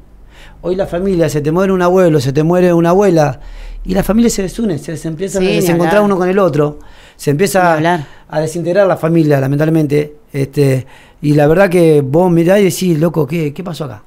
Hoy 0.63 0.75
la 0.75 0.87
familia, 0.87 1.29
se 1.29 1.41
te 1.41 1.53
muere 1.53 1.73
un 1.73 1.83
abuelo, 1.83 2.21
se 2.21 2.33
te 2.33 2.43
muere 2.43 2.73
una 2.73 2.91
abuela, 2.91 3.41
y 3.85 3.95
la 3.95 4.03
familia 4.03 4.31
se 4.31 4.43
desune, 4.43 4.79
se, 4.79 4.93
empieza 5.07 5.39
Sí, 5.39 5.47
a 5.47 5.51
desencontrar 5.51 6.01
uno 6.03 6.17
con 6.17 6.29
el 6.29 6.39
otro, 6.39 6.79
se 7.17 7.31
empieza 7.31 7.75
hablar. 7.75 8.07
a 8.29 8.41
desintegrar 8.41 8.87
la 8.87 8.97
familia, 8.97 9.39
lamentablemente. 9.39 10.17
Este, 10.33 10.87
y 11.23 11.35
la 11.35 11.47
verdad 11.47 11.71
que 11.71 12.03
vos 12.03 12.31
mirás 12.31 12.61
y 12.61 12.65
decís, 12.65 12.99
loco, 12.99 13.27
¿qué, 13.27 13.53
¿qué 13.53 13.65
pasó 13.65 13.85
acá? 13.85 14.03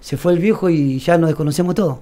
Se 0.00 0.16
fue 0.16 0.32
el 0.32 0.38
viejo 0.38 0.68
y 0.68 0.98
ya 0.98 1.16
nos 1.16 1.28
desconocemos 1.28 1.74
todo. 1.74 2.00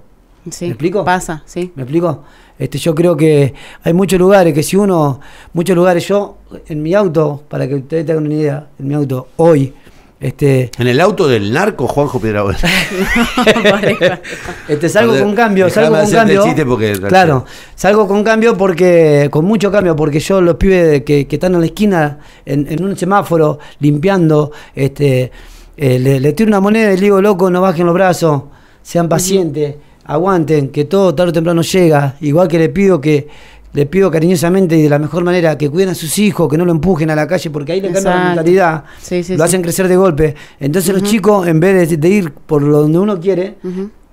Sí, 0.49 0.65
¿Me 0.65 0.71
explico? 0.71 1.05
Pasa, 1.05 1.41
sí. 1.45 1.71
¿Me 1.75 1.83
explico? 1.83 2.23
Este, 2.59 2.77
yo 2.77 2.93
creo 2.93 3.15
que 3.15 3.53
hay 3.81 3.93
muchos 3.93 4.19
lugares 4.19 4.53
que 4.53 4.61
si 4.61 4.75
uno, 4.75 5.19
muchos 5.53 5.75
lugares, 5.75 6.05
yo 6.07 6.37
en 6.67 6.83
mi 6.83 6.93
auto, 6.93 7.43
para 7.47 7.67
que 7.67 7.75
ustedes 7.75 8.05
tengan 8.05 8.25
una 8.25 8.33
idea, 8.35 8.67
en 8.77 8.87
mi 8.87 8.93
auto, 8.93 9.29
hoy, 9.37 9.73
este, 10.23 10.71
En 10.79 10.87
el 10.87 10.99
auto 11.01 11.27
del 11.27 11.51
narco, 11.51 11.87
Juanjo 11.87 12.19
Piedrabuena. 12.19 12.59
este 14.67 14.89
salgo 14.89 15.17
con 15.19 15.35
cambio, 15.35 15.69
salgo 15.69 15.95
con 15.95 16.09
cambio. 16.11 16.43
porque- 16.65 16.93
claro, 17.09 17.45
salgo 17.75 18.07
con 18.07 18.23
cambio 18.23 18.57
porque, 18.57 19.27
con 19.31 19.45
mucho 19.45 19.71
cambio, 19.71 19.95
porque 19.95 20.19
yo 20.19 20.41
los 20.41 20.55
pibes 20.55 21.03
que, 21.03 21.27
que 21.27 21.35
están 21.35 21.53
en 21.55 21.59
la 21.59 21.65
esquina, 21.65 22.19
en, 22.45 22.67
en 22.69 22.83
un 22.83 22.95
semáforo, 22.97 23.59
limpiando, 23.79 24.51
este, 24.73 25.31
eh, 25.77 25.99
le, 25.99 26.19
le 26.19 26.33
tiro 26.33 26.47
una 26.47 26.59
moneda 26.59 26.91
y 26.93 26.95
le 26.95 27.01
digo, 27.01 27.21
loco, 27.21 27.49
no 27.49 27.61
bajen 27.61 27.85
los 27.85 27.93
brazos, 27.93 28.43
sean 28.81 29.09
pacientes, 29.09 29.75
aguanten, 30.05 30.69
que 30.69 30.85
todo 30.85 31.13
tarde 31.15 31.31
o 31.31 31.33
temprano 31.33 31.61
llega. 31.61 32.15
Igual 32.21 32.47
que 32.47 32.59
le 32.59 32.69
pido 32.69 32.99
que 33.01 33.27
le 33.73 33.85
pido 33.87 34.09
cariñosamente 34.11 34.77
y 34.77 34.83
de 34.83 34.89
la 34.89 34.99
mejor 34.99 35.23
manera 35.23 35.57
que 35.57 35.69
cuiden 35.69 35.89
a 35.89 35.95
sus 35.95 36.17
hijos, 36.19 36.47
que 36.47 36.57
no 36.57 36.65
lo 36.65 36.71
empujen 36.71 37.09
a 37.09 37.15
la 37.15 37.27
calle, 37.27 37.49
porque 37.49 37.71
ahí 37.73 37.81
le 37.81 37.91
cambia 37.91 38.15
la 38.15 38.25
mentalidad, 38.25 38.83
Sí, 39.01 39.23
sí, 39.23 39.33
lo 39.33 39.39
sí. 39.39 39.43
hacen 39.43 39.61
crecer 39.63 39.87
de 39.87 39.95
golpe. 39.95 40.35
Entonces 40.59 40.93
los 40.93 41.03
chicos, 41.03 41.47
en 41.47 41.59
vez 41.59 41.89
de, 41.89 41.97
de 41.97 42.09
ir 42.09 42.31
por 42.31 42.61
donde 42.69 42.99
uno 42.99 43.19
quiere, 43.19 43.55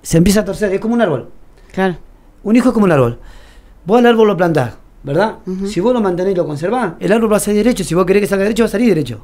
se 0.01 0.17
empieza 0.17 0.39
a 0.41 0.45
torcer, 0.45 0.73
es 0.73 0.79
como 0.79 0.95
un 0.95 1.01
árbol. 1.01 1.29
Claro. 1.71 1.95
Un 2.43 2.55
hijo 2.55 2.69
es 2.69 2.73
como 2.73 2.85
un 2.85 2.91
árbol. 2.91 3.19
Vos 3.85 3.99
al 3.99 4.05
árbol 4.07 4.27
lo 4.27 4.35
plantás, 4.37 4.73
¿verdad? 5.03 5.35
Si 5.67 5.79
vos 5.79 5.93
lo 5.93 6.01
mantenés 6.01 6.33
y 6.33 6.35
lo 6.35 6.45
conservás, 6.47 6.93
el 6.99 7.11
árbol 7.11 7.31
va 7.33 7.37
a 7.37 7.39
salir 7.39 7.63
derecho. 7.63 7.83
Si 7.83 7.93
vos 7.93 8.05
querés 8.05 8.21
que 8.21 8.27
salga 8.27 8.43
derecho, 8.43 8.63
va 8.63 8.67
a 8.67 8.71
salir 8.71 8.89
derecho. 8.89 9.21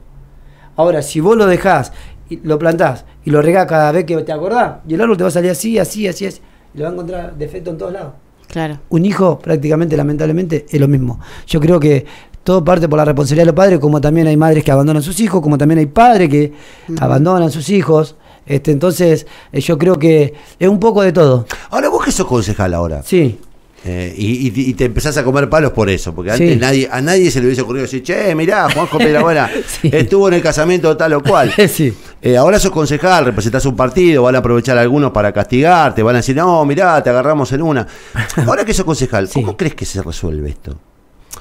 Ahora, 0.75 1.01
si 1.01 1.19
vos 1.19 1.35
lo 1.35 1.47
dejás, 1.47 1.91
y 2.29 2.41
lo 2.43 2.59
plantás 2.59 3.05
y 3.23 3.31
lo 3.31 3.41
regás 3.41 3.65
cada 3.65 3.91
vez 3.91 4.03
que 4.05 4.15
te 4.17 4.31
acordás, 4.31 4.77
y 4.87 4.93
el 4.93 5.01
árbol 5.01 5.17
te 5.17 5.23
va 5.23 5.29
a 5.29 5.31
salir 5.31 5.49
así, 5.49 5.79
así, 5.79 6.07
así, 6.07 6.27
así. 6.27 6.41
Y 6.75 6.77
le 6.77 6.83
va 6.83 6.89
a 6.89 6.93
encontrar 6.93 7.35
defecto 7.35 7.71
en 7.71 7.77
todos 7.79 7.93
lados. 7.93 8.13
Claro. 8.47 8.79
Un 8.89 9.05
hijo, 9.05 9.39
prácticamente, 9.39 9.97
lamentablemente, 9.97 10.65
es 10.69 10.79
lo 10.79 10.87
mismo. 10.87 11.19
Yo 11.47 11.59
creo 11.59 11.79
que 11.79 12.05
todo 12.43 12.63
parte 12.63 12.87
por 12.87 12.97
la 12.97 13.05
responsabilidad 13.05 13.43
de 13.43 13.47
los 13.47 13.55
padres, 13.55 13.79
como 13.79 13.99
también 13.99 14.27
hay 14.27 14.37
madres 14.37 14.63
que 14.63 14.71
abandonan 14.71 15.01
a 15.01 15.03
sus 15.03 15.19
hijos, 15.19 15.41
como 15.41 15.57
también 15.57 15.79
hay 15.79 15.85
padres 15.87 16.29
que 16.29 16.53
abandonan 16.99 17.43
a 17.43 17.49
sus 17.49 17.69
hijos. 17.69 18.15
Este, 18.45 18.71
entonces, 18.71 19.27
eh, 19.51 19.59
yo 19.59 19.77
creo 19.77 19.99
que 19.99 20.33
es 20.57 20.69
un 20.69 20.79
poco 20.79 21.01
de 21.01 21.11
todo. 21.11 21.45
Ahora, 21.69 21.89
vos 21.89 22.05
que 22.05 22.11
sos 22.11 22.25
concejal 22.25 22.73
ahora. 22.73 23.03
Sí. 23.03 23.37
Eh, 23.85 24.13
y, 24.17 24.47
y- 24.49 24.69
y 24.69 24.73
te 24.73 24.85
empezás 24.85 25.15
a 25.17 25.23
comer 25.23 25.49
palos 25.49 25.71
por 25.71 25.89
eso, 25.89 26.13
porque 26.13 26.31
antes 26.31 26.53
Sí. 26.53 26.55
nadie, 26.59 26.89
a 26.91 26.99
nadie 26.99 27.29
se 27.31 27.39
le 27.39 27.45
hubiese 27.45 27.61
ocurrido 27.61 27.83
decir, 27.83 28.03
che, 28.03 28.33
mirá, 28.35 28.67
Juanjo 28.73 28.97
Piedrabuena 28.97 29.49
Sí. 29.81 29.89
estuvo 29.93 30.27
en 30.27 30.33
el 30.33 30.41
casamiento 30.41 30.97
tal 30.97 31.13
o 31.13 31.21
cual. 31.23 31.53
sí. 31.69 31.93
Eh, 32.21 32.35
ahora 32.35 32.59
sos 32.59 32.71
concejal, 32.71 33.25
representás 33.25 33.65
un 33.65 33.75
partido, 33.75 34.23
van 34.23 34.35
a 34.35 34.39
aprovechar 34.39 34.77
algunos 34.77 35.11
para 35.11 35.31
castigarte, 35.31 36.01
van 36.03 36.15
a 36.15 36.19
decir, 36.19 36.35
no, 36.35 36.65
mirá, 36.65 37.01
te 37.03 37.09
agarramos 37.11 37.51
en 37.53 37.61
una. 37.61 37.87
Ahora 38.45 38.65
que 38.65 38.73
sos 38.73 38.85
concejal. 38.85 39.29
¿cómo 39.31 39.55
crees 39.55 39.75
que 39.75 39.85
se 39.85 40.01
resuelve 40.01 40.49
esto? 40.49 40.75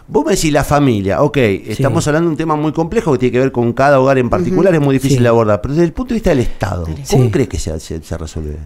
Vos 0.09 0.25
me 0.25 0.33
decís 0.37 0.53
la 0.53 0.63
familia, 0.63 1.21
ok, 1.23 1.37
estamos 1.37 2.07
hablando 2.07 2.29
de 2.29 2.33
un 2.35 2.37
tema 2.37 2.55
muy 2.55 2.73
complejo 2.73 3.13
que 3.13 3.19
tiene 3.19 3.33
que 3.33 3.39
ver 3.41 3.51
con 3.53 3.73
cada 3.73 3.99
hogar 3.99 4.19
en 4.19 4.31
particular, 4.31 4.73
es 4.73 4.81
muy 4.81 4.95
difícil 4.95 5.19
Sí. 5.19 5.23
de 5.25 5.29
abordar, 5.29 5.61
pero 5.61 5.75
desde 5.75 5.85
el 5.87 5.93
punto 5.93 6.11
de 6.11 6.15
vista 6.15 6.31
del 6.31 6.39
Estado, 6.41 6.85
¿cómo 7.11 7.25
Sí. 7.25 7.31
crees 7.33 7.49
que 7.49 7.59
se, 7.59 7.81
se- 7.81 8.01
se 8.03 8.17
resuelve? 8.17 8.57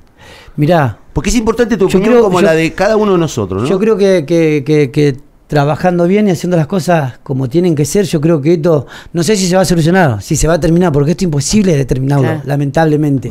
Mirá, 0.57 0.99
Porque 1.15 1.31
es 1.31 1.37
importante 1.37 1.77
tu 1.79 1.87
opinión 1.87 2.11
creo- 2.11 2.23
como 2.23 2.41
yo- 2.41 2.47
la 2.47 2.53
de 2.53 2.73
cada 2.75 2.97
uno 2.97 3.13
de 3.13 3.19
nosotros, 3.19 3.63
¿no? 3.63 3.69
Yo 3.69 3.79
creo 3.79 3.97
que, 3.97 4.25
que- 4.27 4.63
que- 4.67 4.91
que 4.91 5.17
trabajando 5.51 6.07
bien 6.07 6.29
y 6.29 6.31
haciendo 6.31 6.57
las 6.57 6.69
cosas 6.69 7.19
como 7.25 7.49
tienen 7.49 7.75
que 7.75 7.85
ser, 7.85 8.05
yo 8.07 8.21
creo 8.21 8.41
que 8.41 8.53
esto, 8.55 8.87
no 9.13 9.25
sé 9.25 9.35
si 9.35 9.49
se 9.49 9.57
va 9.57 9.63
a 9.63 9.65
solucionar, 9.65 10.23
si 10.23 10.37
se 10.37 10.47
va 10.47 10.55
a 10.55 10.61
terminar, 10.61 10.93
porque 10.93 11.11
esto 11.11 11.23
es 11.23 11.25
imposible 11.25 11.77
determinarlo, 11.77 12.23
Claro. 12.29 12.43
lamentablemente. 12.45 13.29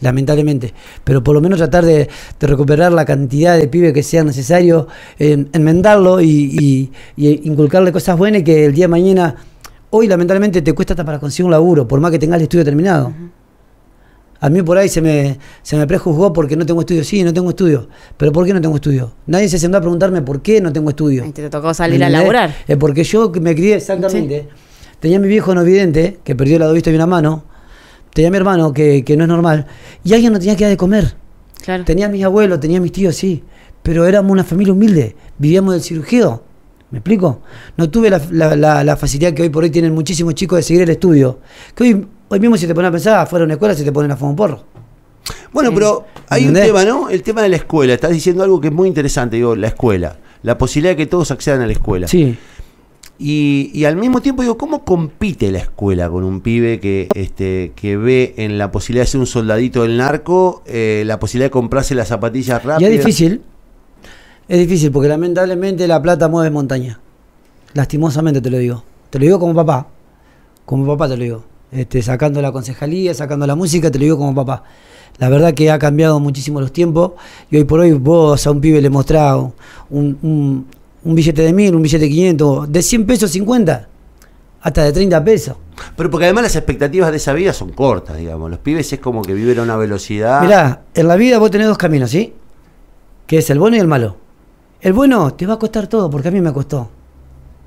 Lamentablemente. 0.00 0.72
Pero 1.04 1.22
por 1.22 1.34
lo 1.34 1.42
menos 1.42 1.58
tratar 1.58 1.84
de, 1.84 2.08
de 2.40 2.46
recuperar 2.46 2.90
la 2.92 3.04
cantidad 3.04 3.58
de 3.58 3.68
pibes 3.68 3.92
que 3.92 4.02
sea 4.02 4.24
necesario, 4.24 4.88
en- 5.18 5.50
enmendarlo 5.52 6.22
y, 6.22 6.28
y- 6.58 6.90
y 7.18 7.46
inculcarle 7.46 7.92
cosas 7.92 8.16
buenas 8.16 8.40
y 8.40 8.44
que 8.44 8.64
el 8.64 8.72
día 8.72 8.84
de 8.84 8.88
mañana, 8.88 9.34
hoy 9.90 10.08
lamentablemente 10.08 10.62
te 10.62 10.72
cuesta 10.72 10.94
hasta 10.94 11.04
para 11.04 11.18
conseguir 11.18 11.44
un 11.44 11.50
laburo, 11.50 11.86
por 11.86 12.00
más 12.00 12.10
que 12.10 12.18
tengas 12.18 12.38
el 12.38 12.44
estudio 12.44 12.64
terminado. 12.64 13.12
A 14.40 14.48
mí 14.50 14.62
por 14.62 14.78
ahí 14.78 14.88
se 14.88 15.00
me, 15.02 15.38
se 15.62 15.76
me 15.76 15.86
prejuzgó 15.86 16.32
porque 16.32 16.56
no 16.56 16.64
tengo 16.64 16.80
estudio. 16.80 17.02
Sí, 17.04 17.24
no 17.24 17.32
tengo 17.32 17.50
estudio. 17.50 17.88
Pero 18.16 18.30
¿por 18.32 18.46
qué 18.46 18.54
no 18.54 18.60
tengo 18.60 18.76
estudio? 18.76 19.12
Nadie 19.26 19.48
se 19.48 19.58
sentó 19.58 19.78
a 19.78 19.80
preguntarme 19.80 20.22
por 20.22 20.42
qué 20.42 20.60
no 20.60 20.72
tengo 20.72 20.90
estudio. 20.90 21.24
Y 21.24 21.32
te 21.32 21.48
tocó 21.50 21.74
salir 21.74 21.98
¿Me 21.98 22.04
a 22.06 22.10
laburar. 22.10 22.54
Eh, 22.68 22.76
porque 22.76 23.02
yo 23.04 23.32
me 23.40 23.54
crié 23.54 23.74
exactamente. 23.76 24.48
Tenía 25.00 25.18
a 25.18 25.20
mi 25.20 25.28
viejo 25.28 25.54
no 25.54 25.64
vidente, 25.64 26.18
que 26.24 26.36
perdió 26.36 26.58
la 26.58 26.66
dos 26.66 26.74
vistas 26.74 26.92
y 26.92 26.96
una 26.96 27.06
mano. 27.06 27.44
Tenía 28.14 28.28
a 28.28 28.30
mi 28.30 28.36
hermano, 28.36 28.72
que, 28.72 29.04
que 29.04 29.16
no 29.16 29.24
es 29.24 29.28
normal. 29.28 29.66
Y 30.04 30.12
alguien 30.14 30.32
no 30.32 30.38
tenía 30.38 30.56
que 30.56 30.64
dar 30.64 30.70
de 30.70 30.76
comer. 30.76 31.14
Claro. 31.64 31.84
Tenía 31.84 32.06
a 32.06 32.08
mis 32.08 32.24
abuelos, 32.24 32.60
tenía 32.60 32.78
a 32.78 32.80
mis 32.80 32.92
tíos, 32.92 33.16
sí. 33.16 33.42
Pero 33.82 34.06
éramos 34.06 34.30
una 34.32 34.44
familia 34.44 34.72
humilde. 34.72 35.16
Vivíamos 35.38 35.74
del 35.74 35.82
cirugio. 35.82 36.42
¿Me 36.90 36.98
explico? 36.98 37.42
No 37.76 37.90
tuve 37.90 38.08
la, 38.08 38.20
la- 38.30 38.56
la- 38.56 38.82
la 38.84 38.96
facilidad 38.96 39.34
que 39.34 39.42
hoy 39.42 39.50
por 39.50 39.62
hoy 39.64 39.70
tienen 39.70 39.92
muchísimos 39.94 40.34
chicos 40.34 40.58
de 40.58 40.62
seguir 40.62 40.82
el 40.82 40.90
estudio. 40.90 41.38
Que 41.74 41.84
hoy, 41.84 42.06
hoy 42.28 42.40
mismo, 42.40 42.56
si 42.56 42.66
te 42.66 42.74
pones 42.74 42.88
a 42.88 42.92
pensar, 42.92 43.26
fuera 43.26 43.42
de 43.42 43.44
una 43.46 43.54
escuela 43.54 43.74
se 43.74 43.84
te 43.84 43.92
ponen 43.92 44.10
a 44.10 44.16
fumar 44.16 44.30
un 44.30 44.36
porro. 44.36 44.64
Bueno, 45.52 45.70
Sí. 45.70 45.74
pero 45.76 46.06
hay 46.28 46.46
un 46.46 46.54
tema, 46.54 46.84
¿no? 46.84 47.08
El 47.08 47.22
tema 47.22 47.42
de 47.42 47.48
la 47.48 47.56
escuela. 47.56 47.94
Estás 47.94 48.10
diciendo 48.10 48.42
algo 48.44 48.60
que 48.60 48.68
es 48.68 48.74
muy 48.74 48.88
interesante, 48.88 49.36
digo, 49.36 49.56
la 49.56 49.68
escuela. 49.68 50.18
La 50.42 50.56
posibilidad 50.58 50.92
de 50.92 50.96
que 50.96 51.06
todos 51.06 51.30
accedan 51.30 51.60
a 51.62 51.66
la 51.66 51.72
escuela. 51.72 52.06
Sí. 52.08 52.36
Y, 53.18 53.70
y 53.74 53.84
al 53.84 53.96
mismo 53.96 54.20
tiempo 54.20 54.42
digo, 54.42 54.56
¿cómo 54.56 54.84
compite 54.84 55.50
la 55.50 55.58
escuela 55.58 56.08
con 56.08 56.22
un 56.22 56.40
pibe 56.40 56.78
que, 56.78 57.08
este, 57.14 57.72
que 57.74 57.96
ve 57.96 58.34
en 58.36 58.58
la 58.58 58.70
posibilidad 58.70 59.04
de 59.04 59.10
ser 59.10 59.20
un 59.20 59.26
soldadito 59.26 59.82
del 59.82 59.96
narco, 59.96 60.62
eh, 60.66 61.02
la 61.04 61.18
posibilidad 61.18 61.46
de 61.46 61.50
comprarse 61.50 61.96
las 61.96 62.08
zapatillas 62.08 62.62
Y 62.62 62.66
rápidas? 62.68 62.92
es 62.92 62.98
difícil. 62.98 63.42
Es 64.46 64.58
difícil 64.60 64.92
porque 64.92 65.08
lamentablemente 65.08 65.88
la 65.88 66.00
plata 66.00 66.28
mueve 66.28 66.50
montaña. 66.50 67.00
Lastimosamente 67.74 68.40
te 68.40 68.50
lo 68.50 68.58
digo. 68.58 68.84
Te 69.10 69.18
lo 69.18 69.24
digo 69.24 69.40
como 69.40 69.54
papá. 69.54 69.88
Como 70.64 70.86
papá 70.86 71.08
te 71.08 71.16
lo 71.16 71.22
digo. 71.24 71.44
Este, 71.70 72.00
sacando 72.02 72.40
la 72.40 72.50
concejalía, 72.52 73.12
sacando 73.14 73.46
la 73.46 73.54
música, 73.54 73.90
te 73.90 73.98
lo 73.98 74.04
digo 74.04 74.16
como 74.18 74.34
papá. 74.34 74.64
La 75.18 75.28
verdad 75.28 75.52
que 75.52 75.70
ha 75.70 75.78
cambiado 75.78 76.18
muchísimo 76.20 76.60
los 76.60 76.72
tiempos 76.72 77.12
y 77.50 77.56
hoy 77.56 77.64
por 77.64 77.80
hoy 77.80 77.92
vos 77.92 78.46
a 78.46 78.50
un 78.50 78.60
pibe 78.60 78.80
le 78.80 78.88
mostrás 78.90 79.36
un, 79.90 80.18
un- 80.22 80.66
un 81.04 81.14
billete 81.14 81.42
de 81.42 81.52
mil, 81.52 81.74
un 81.74 81.82
billete 81.82 82.04
de 82.04 82.10
500, 82.10 82.72
de 82.72 82.82
100 82.82 83.06
pesos 83.06 83.30
50, 83.30 83.88
hasta 84.62 84.82
de 84.84 84.92
30 84.92 85.22
pesos. 85.24 85.56
Pero 85.96 86.10
porque 86.10 86.24
además 86.24 86.44
las 86.44 86.56
expectativas 86.56 87.10
de 87.10 87.16
esa 87.18 87.32
vida 87.32 87.52
son 87.52 87.70
cortas, 87.72 88.16
digamos. 88.16 88.50
Los 88.50 88.58
pibes 88.60 88.92
es 88.92 88.98
como 89.00 89.22
que 89.22 89.32
viven 89.34 89.58
a 89.58 89.62
una 89.62 89.76
velocidad. 89.76 90.40
Mirá, 90.42 90.82
en 90.94 91.06
la 91.08 91.16
vida 91.16 91.38
vos 91.38 91.50
tenés 91.50 91.66
dos 91.68 91.78
caminos, 91.78 92.10
¿sí? 92.10 92.32
Que 93.26 93.38
es 93.38 93.50
el 93.50 93.58
bueno 93.58 93.76
y 93.76 93.80
el 93.80 93.86
malo. 93.86 94.16
El 94.80 94.92
bueno 94.92 95.32
te 95.34 95.46
va 95.46 95.54
a 95.54 95.58
costar 95.58 95.86
todo, 95.86 96.08
porque 96.10 96.28
a 96.28 96.30
mí 96.30 96.40
me 96.40 96.52
costó. 96.52 96.88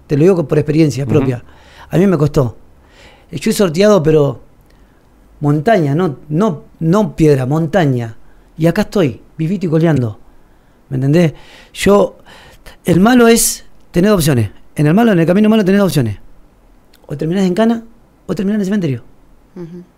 Te 0.08 0.18
lo 0.18 0.24
digo 0.24 0.48
por 0.48 0.58
experiencia 0.58 1.06
propia. 1.06 1.44
A 1.90 1.98
mí 1.98 2.08
me 2.08 2.18
costó. 2.18 2.58
Yo 3.32 3.50
he 3.52 3.54
sorteado, 3.54 4.04
pero 4.04 4.42
montaña, 5.40 5.96
no, 5.96 6.18
no, 6.30 6.64
no 6.80 7.16
piedra, 7.16 7.46
montaña. 7.46 8.16
Y 8.58 8.68
acá 8.68 8.82
estoy, 8.84 9.22
vivito 9.38 9.66
y 9.66 9.70
coleando. 9.70 10.20
¿Me 10.90 10.96
entendés? 10.96 11.34
Yo, 11.74 12.18
el 12.86 13.00
malo 13.00 13.28
es 13.28 13.66
tener 13.92 14.12
opciones. 14.12 14.52
En 14.76 14.88
el 14.88 14.94
malo, 14.94 15.12
en 15.14 15.20
el 15.20 15.26
camino 15.26 15.50
malo 15.50 15.64
tenés 15.66 15.80
dos 15.80 15.88
opciones. 15.88 16.18
O 17.08 17.18
terminás 17.18 17.46
en 17.46 17.54
cana 17.54 17.84
o 18.28 18.36
terminás 18.36 18.56
en 18.56 18.62
el 18.62 18.66
cementerio. 18.66 19.04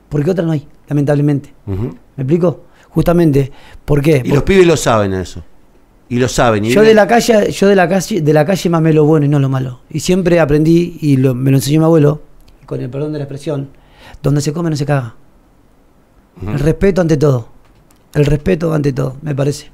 Porque 0.09 0.31
otra 0.31 0.45
no 0.45 0.51
hay, 0.51 0.67
lamentablemente. 0.87 1.53
¿Me 1.65 2.23
explico? 2.23 2.65
Justamente, 2.89 3.51
¿por 3.85 4.01
qué? 4.01 4.21
Y 4.23 4.29
los 4.29 4.43
pibes 4.43 4.67
lo 4.67 4.77
saben 4.77 5.13
eso. 5.13 5.43
Y 6.09 6.17
lo 6.19 6.27
saben. 6.27 6.65
y 6.65 6.69
Yo 6.69 6.81
viven- 6.81 6.87
de 6.89 6.93
la 6.93 7.07
calle, 7.07 7.51
yo 7.51 7.67
de 7.67 7.75
la 7.75 7.89
calle, 7.89 8.21
de 8.21 8.33
la 8.33 8.45
calle 8.45 8.69
mamé 8.69 8.93
lo 8.93 9.05
bueno 9.05 9.25
y 9.25 9.29
no 9.29 9.39
lo 9.39 9.49
malo. 9.49 9.79
Y 9.89 9.99
siempre 9.99 10.39
aprendí, 10.39 10.97
y 11.01 11.17
lo- 11.17 11.33
me 11.33 11.49
lo 11.49 11.57
enseñó 11.57 11.79
mi 11.79 11.85
abuelo, 11.85 12.21
con 12.65 12.82
el 12.82 12.89
perdón 12.89 13.13
de 13.13 13.20
la 13.20 13.25
expresión, 13.25 13.70
donde 14.22 14.41
se 14.41 14.53
come 14.53 14.70
no 14.70 14.75
se 14.75 14.86
caga. 14.86 15.15
El 16.46 16.60
respeto 16.60 17.01
ante 17.01 17.17
todo. 17.17 17.48
El 18.13 18.25
respeto 18.25 18.74
ante 18.74 18.91
todo, 18.93 19.17
me 19.22 19.34
parece. 19.36 19.72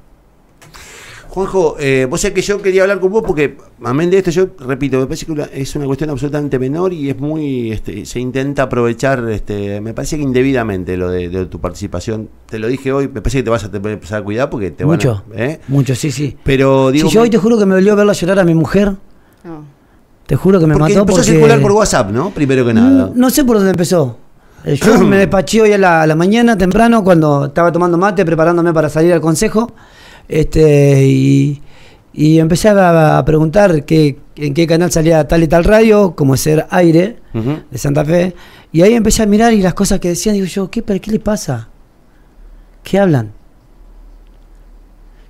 Juanjo, 1.30 1.76
eh, 1.80 2.08
vos 2.10 2.22
sabés 2.22 2.34
que 2.34 2.42
yo 2.42 2.60
quería 2.60 2.82
hablar 2.82 3.00
con 3.00 3.12
vos 3.12 3.24
porque, 3.26 3.56
amén 3.84 4.10
de 4.10 4.18
esto, 4.18 4.32
yo 4.32 4.48
repito, 4.62 4.98
me 5.00 5.06
parece 5.06 5.28
que 5.28 5.32
una- 5.32 5.44
es 5.44 5.76
una 5.76 5.86
cuestión 5.86 6.10
absolutamente 6.10 6.58
menor 6.58 6.92
y 6.92 7.08
es 7.12 7.20
muy, 7.20 7.72
este, 7.72 8.04
se 8.08 8.20
intenta 8.20 8.64
aprovechar, 8.64 9.24
este, 9.30 9.80
me 9.80 9.94
parece 9.94 10.18
que 10.18 10.24
indebidamente 10.24 10.98
lo 10.98 11.10
de, 11.12 11.30
de 11.30 11.46
tu 11.46 11.60
participación. 11.60 12.30
Te 12.48 12.58
lo 12.58 12.68
dije 12.68 12.92
hoy, 12.92 13.08
me 13.10 13.22
parece 13.22 13.38
que 13.40 13.44
te 13.44 13.50
vas 13.52 13.64
a 13.64 13.68
tener 13.70 13.84
que 13.84 13.94
empezar 13.94 14.22
a 14.22 14.24
cuidar 14.24 14.50
porque 14.50 14.72
te 14.72 14.86
Mucho, 14.86 15.24
van 15.30 15.40
a, 15.40 15.46
¿eh? 15.46 15.62
mucho, 15.68 15.94
sí, 15.94 16.10
sí. 16.12 16.36
Pero 16.44 16.90
digo, 16.90 17.08
si 17.08 17.14
yo 17.14 17.22
hoy 17.22 17.30
te 17.30 17.38
juro 17.38 17.60
que 17.60 17.66
me 17.68 17.76
dolió 17.76 17.96
verla 17.96 18.14
llorar 18.14 18.40
a 18.40 18.44
mi 18.44 18.56
mujer, 18.56 18.96
No. 19.44 19.66
Te 20.30 20.36
juro 20.36 20.60
que 20.60 20.68
me 20.68 20.76
porque 20.76 20.94
mató 20.94 21.00
empezó 21.00 21.18
porque... 21.18 21.32
a 21.32 21.34
circular 21.34 21.60
por 21.60 21.72
WhatsApp, 21.72 22.12
¿no? 22.12 22.30
Primero 22.30 22.64
que 22.64 22.72
nada. 22.72 23.10
No 23.16 23.32
sé 23.32 23.44
por 23.44 23.56
dónde 23.56 23.72
empezó. 23.72 24.20
Yo 24.64 25.00
me 25.00 25.18
despaché 25.26 25.60
hoy 25.60 25.74
a 25.74 25.78
la, 25.80 26.04
a 26.04 26.08
la 26.08 26.16
mañana 26.16 26.56
temprano 26.56 27.04
cuando 27.04 27.46
estaba 27.46 27.72
tomando 27.72 27.98
mate, 27.98 28.24
preparándome 28.24 28.72
para 28.72 28.90
salir 28.90 29.12
al 29.12 29.22
consejo. 29.22 29.72
Este, 30.28 31.04
y, 31.08 31.64
y 32.14 32.38
empecé 32.38 32.70
a, 32.70 33.18
a 33.18 33.26
preguntar 33.26 33.86
qué, 33.86 34.20
en 34.36 34.54
qué 34.54 34.68
canal 34.68 34.92
salía 34.92 35.28
tal 35.28 35.42
y 35.42 35.48
tal 35.48 35.64
radio, 35.64 36.14
como 36.16 36.38
ser 36.38 36.68
aire 36.70 37.18
de 37.72 37.78
Santa 37.80 38.06
Fe. 38.06 38.36
Y 38.72 38.84
ahí 38.84 38.94
empecé 38.94 39.24
a 39.24 39.26
mirar 39.26 39.52
y 39.54 39.64
las 39.64 39.74
cosas 39.74 40.00
que 40.00 40.10
decían, 40.10 40.36
digo 40.36 40.46
yo, 40.46 40.70
¿qué, 40.70 40.84
pero 40.84 41.02
qué 41.02 41.10
le 41.10 41.20
pasa? 41.20 41.70
¿Qué 42.84 43.00
hablan? 43.00 43.32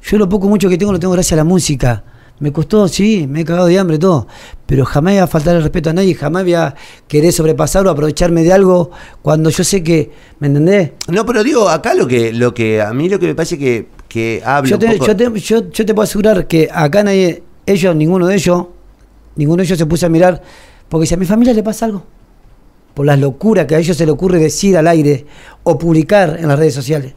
Yo 0.04 0.18
lo 0.18 0.28
poco 0.28 0.50
mucho 0.50 0.68
que 0.68 0.78
tengo 0.78 0.92
lo 0.92 1.00
tengo 1.00 1.14
gracias 1.14 1.32
a 1.32 1.38
la 1.38 1.46
música. 1.46 2.04
Me 2.40 2.54
costó, 2.54 2.88
sí, 2.88 3.28
me 3.28 3.42
he 3.42 3.46
cagado 3.46 3.68
de 3.68 3.78
hambre 3.78 3.98
todo, 4.00 4.26
pero 4.66 4.86
jamás 4.86 5.14
voy 5.14 5.20
a 5.20 5.28
faltar 5.28 5.58
el 5.58 5.62
respeto 5.62 5.90
a 5.90 5.94
nadie, 5.94 6.16
jamás 6.16 6.44
voy 6.44 6.54
a 6.54 6.74
querer 7.08 7.34
sobrepasar 7.34 7.86
o 7.86 7.90
aprovecharme 7.90 8.44
de 8.44 8.54
algo 8.54 8.92
cuando 9.22 9.50
yo 9.50 9.64
sé 9.66 9.84
que, 9.84 10.10
¿me 10.40 10.48
entendés? 10.48 10.92
No, 11.10 11.26
pero 11.26 11.44
digo, 11.44 11.68
acá 11.68 11.94
lo 11.94 12.08
que, 12.08 12.32
lo 12.32 12.54
que, 12.54 12.82
a 12.82 12.94
mí 12.94 13.10
lo 13.10 13.20
que 13.20 13.28
me 13.28 13.36
parece 13.36 13.58
que, 13.58 13.90
que 14.08 14.42
habla 14.46 14.70
Yo 14.70 14.76
un 14.78 14.80
te, 14.80 14.88
poco- 14.94 15.06
yo, 15.08 15.16
te, 15.18 15.40
yo, 15.40 15.70
yo 15.70 15.86
te 15.86 15.94
puedo 15.94 16.04
asegurar 16.06 16.48
que 16.48 16.70
acá 16.72 17.04
nadie, 17.04 17.44
ellos, 17.66 17.94
ninguno 17.94 18.26
de 18.28 18.36
ellos, 18.36 18.68
ninguno 19.36 19.58
de 19.58 19.66
ellos 19.66 19.78
se 19.78 19.86
puso 19.86 20.06
a 20.06 20.10
mirar, 20.10 20.42
porque 20.88 21.08
si 21.08 21.16
a 21.16 21.18
mi 21.18 21.26
familia 21.26 21.54
le 21.54 21.62
pasa 21.62 21.86
algo, 21.88 22.06
por 22.94 23.06
las 23.06 23.20
locuras 23.20 23.66
que 23.66 23.76
a 23.76 23.80
ellos 23.80 23.98
se 23.98 24.06
le 24.06 24.14
ocurre 24.14 24.40
decir 24.40 24.78
al 24.78 24.88
aire 24.88 25.26
o 25.64 25.78
publicar 25.78 26.38
en 26.40 26.48
las 26.48 26.58
redes 26.58 26.74
sociales. 26.74 27.14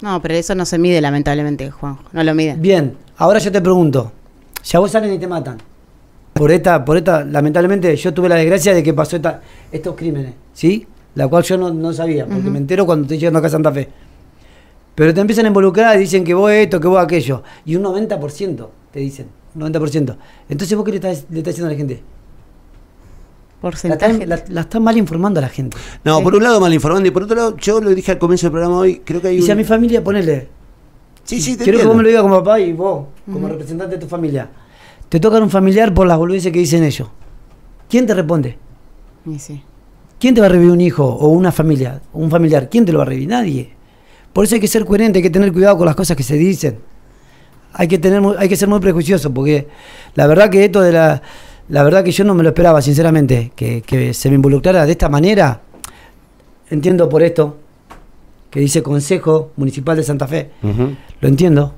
No, 0.00 0.20
pero 0.20 0.34
eso 0.34 0.54
no 0.54 0.64
se 0.66 0.78
mide 0.78 1.00
lamentablemente, 1.00 1.70
Juan. 1.70 1.98
No 2.12 2.24
lo 2.24 2.34
miden. 2.34 2.60
Bien, 2.60 2.96
ahora 3.18 3.38
yo 3.38 3.50
te 3.52 3.60
pregunto, 3.60 4.12
si 4.62 4.76
a 4.76 4.80
vos 4.80 4.90
salen 4.90 5.12
y 5.12 5.18
te 5.18 5.26
matan, 5.26 5.58
por 6.32 6.50
esta, 6.50 6.84
por 6.84 6.96
esta, 6.96 7.24
lamentablemente 7.24 7.94
yo 7.96 8.12
tuve 8.12 8.28
la 8.28 8.34
desgracia 8.36 8.74
de 8.74 8.82
que 8.82 8.92
pasó 8.92 9.16
esta, 9.16 9.40
estos 9.70 9.94
crímenes, 9.94 10.34
¿sí? 10.52 10.86
La 11.14 11.28
cual 11.28 11.44
yo 11.44 11.56
no, 11.56 11.72
no 11.72 11.92
sabía, 11.92 12.26
porque 12.26 12.50
me 12.50 12.58
entero 12.58 12.84
cuando 12.86 13.04
estoy 13.04 13.18
llegando 13.18 13.38
acá 13.38 13.46
a 13.46 13.50
Santa 13.50 13.70
Fe. 13.70 13.88
Pero 14.96 15.14
te 15.14 15.20
empiezan 15.20 15.44
a 15.44 15.48
involucrar 15.48 15.96
y 15.96 16.00
dicen 16.00 16.24
que 16.24 16.34
vos 16.34 16.50
esto, 16.50 16.80
que 16.80 16.88
vos 16.88 16.98
aquello. 17.02 17.42
Y 17.64 17.76
un 17.76 17.84
90% 17.84 18.68
te 18.92 18.98
dicen, 19.00 19.26
un 19.54 19.62
90%. 19.62 20.16
Entonces 20.48 20.76
vos 20.76 20.84
qué 20.84 20.90
le 20.92 20.96
estás, 20.96 21.24
le 21.30 21.38
estás 21.38 21.54
diciendo 21.54 21.68
a 21.68 21.72
la 21.72 21.76
gente? 21.78 21.94
La 21.94 23.60
Porcentaje. 23.60 24.12
estás, 24.12 24.28
la, 24.28 24.44
la 24.54 24.60
estás 24.62 24.80
mal 24.80 24.96
informando 24.98 25.38
a 25.38 25.42
la 25.42 25.48
gente. 25.48 25.76
No, 26.04 26.18
Sí. 26.18 26.24
por 26.24 26.34
un 26.34 26.42
lado 26.42 26.60
mal 26.60 26.72
informando 26.74 27.08
y 27.08 27.10
por 27.12 27.22
otro 27.22 27.36
lado, 27.36 27.56
yo 27.56 27.80
lo 27.80 27.90
dije 27.94 28.12
al 28.12 28.18
comienzo 28.18 28.46
del 28.46 28.52
programa 28.52 28.76
hoy, 28.78 29.00
creo 29.04 29.20
que 29.20 29.28
hay 29.28 29.38
Y 29.38 29.42
si 29.42 29.50
a 29.50 29.54
mi 29.54 29.64
familia, 29.64 30.02
ponele, 30.04 30.48
Sí, 31.24 31.40
sí, 31.40 31.56
te 31.56 31.64
Quiero 31.64 31.78
que 31.78 31.82
entiendo. 31.82 31.88
vos 31.88 31.96
me 31.96 32.02
lo 32.02 32.08
digas 32.08 32.22
como 32.22 32.38
papá 32.38 32.60
y 32.60 32.72
vos, 32.72 33.06
como 33.30 33.48
representante 33.48 33.96
de 33.96 34.00
tu 34.00 34.06
familia. 34.08 34.48
Te 35.08 35.18
tocan 35.20 35.42
un 35.42 35.50
familiar 35.50 35.92
por 35.94 36.06
las 36.06 36.18
boludeces 36.18 36.52
que 36.52 36.58
dicen 36.58 36.84
ellos. 36.84 37.08
¿Quién 37.88 38.06
te 38.06 38.14
responde? 38.14 38.58
Y 39.26 39.38
sí. 39.38 39.62
¿Quién 40.18 40.34
te 40.34 40.40
va 40.40 40.46
a 40.46 40.50
revivir 40.50 40.72
un 40.72 40.80
hijo 40.80 41.04
o 41.04 41.28
una 41.28 41.52
familia? 41.52 42.00
Un 42.12 42.30
familiar. 42.30 42.68
¿Quién 42.70 42.84
te 42.84 42.92
lo 42.92 42.98
va 42.98 43.04
a 43.04 43.06
revivir? 43.08 43.28
Nadie. 43.28 43.70
Por 44.32 44.44
eso 44.44 44.54
hay 44.54 44.60
que 44.60 44.68
ser 44.68 44.84
coherente, 44.84 45.18
hay 45.18 45.22
que 45.22 45.30
tener 45.30 45.52
cuidado 45.52 45.76
con 45.76 45.86
las 45.86 45.94
cosas 45.94 46.16
que 46.16 46.22
se 46.22 46.36
dicen. 46.36 46.78
Hay 47.72 47.88
que, 47.88 47.98
tener, 47.98 48.22
hay 48.38 48.48
que 48.48 48.56
ser 48.56 48.68
muy 48.68 48.80
prejuicioso, 48.80 49.32
porque 49.32 49.66
la 50.14 50.26
verdad 50.26 50.50
que 50.50 50.64
esto 50.64 50.80
de 50.80 50.92
la. 50.92 51.22
La 51.68 51.82
verdad 51.82 52.04
que 52.04 52.12
yo 52.12 52.24
no 52.24 52.34
me 52.34 52.42
lo 52.42 52.50
esperaba, 52.50 52.82
sinceramente, 52.82 53.50
que, 53.56 53.80
que 53.80 54.12
se 54.12 54.28
me 54.28 54.34
involucrara 54.34 54.84
de 54.84 54.92
esta 54.92 55.08
manera. 55.08 55.62
Entiendo 56.68 57.08
por 57.08 57.22
esto, 57.22 57.56
que 58.54 58.60
dice 58.60 58.84
Consejo 58.84 59.50
Municipal 59.56 59.96
de 59.96 60.04
Santa 60.04 60.28
Fe. 60.28 60.52
Lo 61.20 61.28
entiendo, 61.28 61.74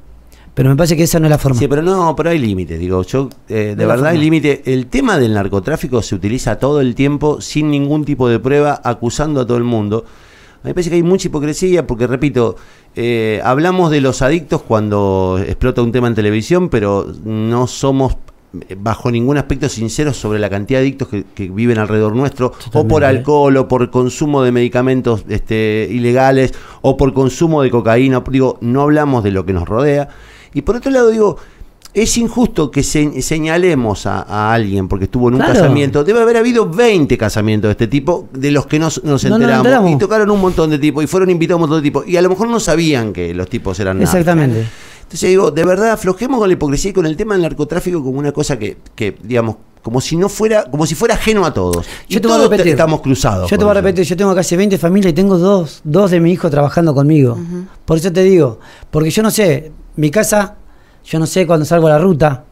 pero 0.52 0.68
me 0.68 0.76
parece 0.76 0.95
que 0.95 1.04
esa 1.04 1.18
no 1.18 1.25
es 1.25 1.30
la 1.30 1.38
forma. 1.38 1.59
Sí, 1.59 1.68
pero 1.68 1.80
no, 1.80 2.14
pero 2.14 2.28
hay 2.28 2.38
límites, 2.38 2.78
digo, 2.78 3.02
yo, 3.02 3.30
eh, 3.49 3.75
de 3.75 3.87
verdad 3.87 4.09
hay 4.09 4.18
límite. 4.18 4.61
El 4.66 4.88
tema 4.88 5.18
del 5.18 5.33
narcotráfico 5.33 6.02
se 6.02 6.14
utiliza 6.14 6.59
todo 6.59 6.83
el 6.83 6.95
tiempo 6.95 7.40
sin 7.40 7.71
ningún 7.71 8.04
tipo 8.04 8.28
de 8.28 8.38
prueba, 8.38 8.78
acusando 8.84 9.41
a 9.41 9.47
todo 9.47 9.56
el 9.56 9.65
mundo. 9.65 10.04
A 10.06 10.65
mí 10.65 10.69
me 10.69 10.75
parece 10.75 10.91
que 10.91 10.97
hay 10.97 11.02
mucha 11.02 11.28
hipocresía 11.28 11.86
porque, 11.86 12.06
repito, 12.06 12.56
eh, 12.95 13.41
hablamos 13.43 13.91
de 13.91 14.02
los 14.02 14.21
adictos 14.21 14.60
cuando 14.60 15.43
explota 15.43 15.80
un 15.80 15.93
tema 15.93 16.08
en 16.08 16.15
televisión, 16.15 16.69
pero 16.69 17.10
no 17.25 17.67
somos 17.67 18.19
bajo 18.78 19.10
ningún 19.10 19.36
aspecto 19.38 19.69
sinceros 19.69 20.16
sobre 20.16 20.38
la 20.38 20.49
cantidad 20.50 20.80
de 20.80 20.84
adictos 20.86 21.08
que, 21.08 21.25
que 21.34 21.49
viven 21.49 21.78
alrededor 21.78 22.14
nuestro, 22.14 22.52
o 22.73 22.86
por 22.88 23.04
alcohol, 23.04 23.56
o 23.56 23.69
por 23.69 23.90
consumo 23.90 24.42
de 24.42 24.52
medicamentos 24.52 25.25
este, 25.28 25.88
ilegales, 25.90 26.52
o 26.82 26.97
por 26.97 27.12
consumo 27.12 27.62
de 27.62 27.71
cocaína. 27.71 28.23
Digo, 28.30 28.58
no 28.60 28.82
hablamos 28.82 29.25
de 29.25 29.30
lo 29.30 29.45
que 29.47 29.52
nos 29.52 29.69
rodea. 29.69 30.08
Y 30.54 30.62
por 30.62 30.76
otro 30.76 30.90
lado, 30.90 31.10
digo, 31.10 31.36
es 31.95 32.19
injusto 32.19 32.71
que 32.71 32.82
se- 32.82 33.23
señalemos 33.23 34.04
a, 34.06 34.21
a 34.23 34.52
alguien 34.52 34.86
porque 34.86 35.06
estuvo 35.06 35.28
en 35.28 35.34
un 35.36 35.40
Claro. 35.40 35.54
casamiento. 35.54 36.04
Debe 36.04 36.21
haber 36.21 36.36
habido 36.36 36.69
20 36.69 37.16
casamientos 37.16 37.69
de 37.69 37.73
este 37.73 37.86
tipo, 37.86 38.28
de 38.34 38.50
los 38.50 38.66
que 38.66 38.78
nos, 38.78 39.02
nos 39.02 39.25
No 39.25 39.30
nos 39.38 39.40
enteramos. 39.40 39.90
Y 39.92 39.99
tocaron 39.99 40.30
un 40.30 40.40
montón 40.40 40.69
de 40.71 40.78
tipos, 40.78 41.02
y 41.02 41.06
fueron 41.06 41.30
invitados 41.30 41.56
un 41.56 41.60
montón 41.62 41.78
de 41.82 41.82
tipos. 41.88 42.06
Y 42.06 42.16
a 42.19 42.23
lo 42.23 42.28
mejor 42.28 42.49
no 42.49 42.60
sabían 42.60 43.12
que 43.14 43.32
los 43.32 43.49
tipos 43.49 43.80
eran 43.80 43.99
nada. 44.04 44.12
Entonces 45.06 45.30
digo, 45.30 45.50
de 45.52 45.64
verdad, 45.64 45.92
aflojemos 45.92 46.38
con 46.40 46.49
la 46.49 46.54
hipocresía 46.54 46.90
y 46.90 46.95
con 46.95 47.06
el 47.06 47.16
tema 47.16 47.34
del 47.34 47.42
narcotráfico 47.42 48.02
como 48.02 48.19
una 48.19 48.32
cosa 48.32 48.58
que, 48.58 48.76
que 48.97 49.16
digamos, 49.23 49.56
como 49.82 50.00
si 50.00 50.16
no 50.16 50.28
fuera, 50.28 50.64
como 50.64 50.84
si 50.84 50.97
fuera 50.97 51.14
ajeno 51.14 51.45
a 51.47 51.54
todos. 51.54 51.86
Y 52.08 52.14
Yo 52.14 52.21
te 52.21 52.26
voy 52.26 52.34
a 52.34 52.38
todos 52.38 52.50
repetir. 52.50 52.73
estamos 52.73 53.00
cruzados. 53.02 53.49
Yo 53.49 53.56
te 53.56 53.64
voy 53.64 53.71
a 53.71 53.75
eso. 53.78 53.82
repetir, 53.82 54.04
yo 54.04 54.16
tengo 54.16 54.34
casi 54.34 54.56
20 54.56 54.78
familias 54.78 55.12
y 55.12 55.14
tengo 55.14 55.38
dos, 55.38 55.80
dos 55.84 56.10
de 56.10 56.19
mis 56.19 56.32
hijos 56.34 56.50
trabajando 56.50 56.92
conmigo. 56.92 57.38
Por 57.84 57.99
eso 57.99 58.12
te 58.12 58.25
digo, 58.25 58.58
porque 58.90 59.10
yo 59.10 59.23
no 59.23 59.30
sé, 59.30 59.71
mi 59.95 60.10
casa, 60.10 60.56
yo 61.04 61.21
no 61.21 61.26
sé 61.26 61.47
cuando 61.47 61.64
salgo 61.64 61.86
a 61.86 61.90
la 61.90 61.99
ruta. 61.99 62.45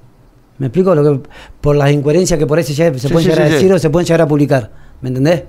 ¿Me 0.59 0.69
explico? 0.69 0.95
Lo 0.95 1.03
que, 1.03 1.29
por 1.61 1.75
las 1.75 1.90
incoherencias 1.90 2.38
que 2.38 2.47
por 2.47 2.57
ahí 2.59 2.62
se, 2.62 2.73
se 2.75 2.97
Sí, 3.01 3.09
pueden 3.09 3.25
sí, 3.25 3.31
llegar 3.31 3.38
sí, 3.38 3.43
a 3.43 3.47
sí. 3.49 3.53
decir 3.55 3.73
o 3.73 3.79
se 3.81 3.90
pueden 3.90 4.07
llegar 4.07 4.21
a 4.23 4.29
publicar. 4.29 4.71
¿Me 5.01 5.09
entendés? 5.09 5.43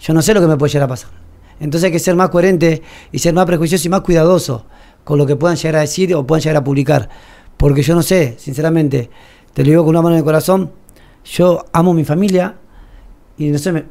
Yo 0.00 0.14
no 0.14 0.22
sé 0.22 0.32
lo 0.32 0.40
que 0.40 0.46
me 0.46 0.56
puede 0.56 0.72
llegar 0.72 0.84
a 0.84 0.88
pasar. 0.90 1.10
Entonces 1.58 1.86
hay 1.86 1.92
que 1.92 1.98
ser 1.98 2.14
más 2.14 2.30
coherente 2.30 2.82
y 3.10 3.18
ser 3.18 3.34
más 3.34 3.46
prejuicioso 3.46 3.88
y 3.88 3.90
más 3.90 4.02
cuidadoso 4.02 4.64
con 5.04 5.18
lo 5.18 5.26
que 5.26 5.36
puedan 5.36 5.56
llegar 5.56 5.76
a 5.76 5.80
decir 5.80 6.14
o 6.14 6.26
puedan 6.26 6.42
llegar 6.42 6.56
a 6.56 6.64
publicar. 6.64 7.08
Porque 7.56 7.82
yo 7.82 7.94
no 7.94 8.02
sé, 8.02 8.34
sinceramente, 8.38 9.10
te 9.52 9.62
lo 9.64 9.70
digo 9.70 9.82
con 9.84 9.90
una 9.90 10.02
mano 10.02 10.14
en 10.14 10.18
el 10.20 10.24
corazón, 10.24 10.70
yo 11.24 11.64
amo 11.72 11.92
mi 11.94 12.04
familia 12.04 12.56
y 13.36 13.48
no 13.50 13.58
sé, 13.58 13.72
me- 13.72 13.84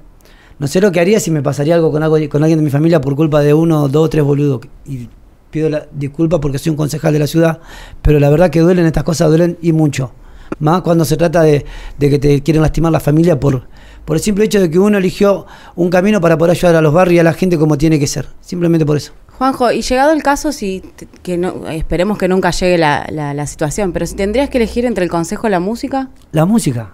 no 0.57 0.67
sé 0.67 0.81
lo 0.81 0.91
que 0.91 0.99
haría 0.99 1.19
si 1.19 1.31
me 1.31 1.41
pasaría 1.41 1.75
algo 1.75 1.91
con, 1.91 2.03
algo 2.03 2.17
con 2.29 2.43
alguien 2.43 2.59
de 2.59 2.65
mi 2.65 2.71
familia 2.71 2.99
por 2.99 3.15
culpa 3.15 3.41
de 3.41 3.53
uno, 3.53 3.87
dos, 3.87 4.09
tres 4.09 4.23
boludos. 4.23 4.61
Y 4.85 5.07
pido 5.51 5.69
la 5.69 5.87
disculpa 5.91 6.39
porque 6.39 6.59
soy 6.59 6.71
un 6.71 6.75
concejal 6.77 7.13
de 7.13 7.19
la 7.19 7.27
ciudad, 7.27 7.59
pero 8.01 8.19
la 8.19 8.29
verdad 8.29 8.49
que 8.49 8.59
duelen 8.59 8.85
estas 8.85 9.03
cosas, 9.03 9.29
duelen 9.29 9.57
y 9.61 9.71
mucho. 9.71 10.11
Más 10.59 10.81
cuando 10.81 11.05
se 11.05 11.15
trata 11.15 11.43
de, 11.43 11.65
de 11.97 12.09
que 12.09 12.19
te 12.19 12.41
quieren 12.41 12.61
lastimar 12.63 12.91
la 12.91 12.99
familia 12.99 13.39
por, 13.39 13.67
por 14.03 14.17
el 14.17 14.21
simple 14.21 14.45
hecho 14.45 14.59
de 14.59 14.69
que 14.69 14.79
uno 14.79 14.97
eligió 14.97 15.45
un 15.75 15.89
camino 15.89 16.19
para 16.19 16.37
poder 16.37 16.51
ayudar 16.51 16.75
a 16.75 16.81
los 16.81 16.91
barrios 16.93 17.17
y 17.17 17.19
a 17.19 17.23
la 17.23 17.33
gente 17.33 17.57
como 17.57 17.77
tiene 17.77 17.99
que 17.99 18.07
ser. 18.07 18.27
Simplemente 18.41 18.85
por 18.85 18.97
eso. 18.97 19.13
Juanjo, 19.39 19.71
y 19.71 19.81
llegado 19.81 20.11
el 20.11 20.21
caso, 20.21 20.51
si 20.51 20.81
te- 20.95 21.07
que 21.23 21.37
no, 21.37 21.67
esperemos 21.69 22.17
que 22.17 22.27
nunca 22.27 22.51
llegue 22.51 22.77
la, 22.77 23.07
la- 23.09 23.33
la 23.33 23.47
situación, 23.47 23.91
pero 23.93 24.05
si 24.05 24.15
tendrías 24.15 24.49
que 24.49 24.57
elegir 24.59 24.85
entre 24.85 25.03
el 25.05 25.09
consejo 25.09 25.47
y 25.47 25.49
la 25.49 25.59
música, 25.61 26.09
La 26.31 26.45
música. 26.45 26.91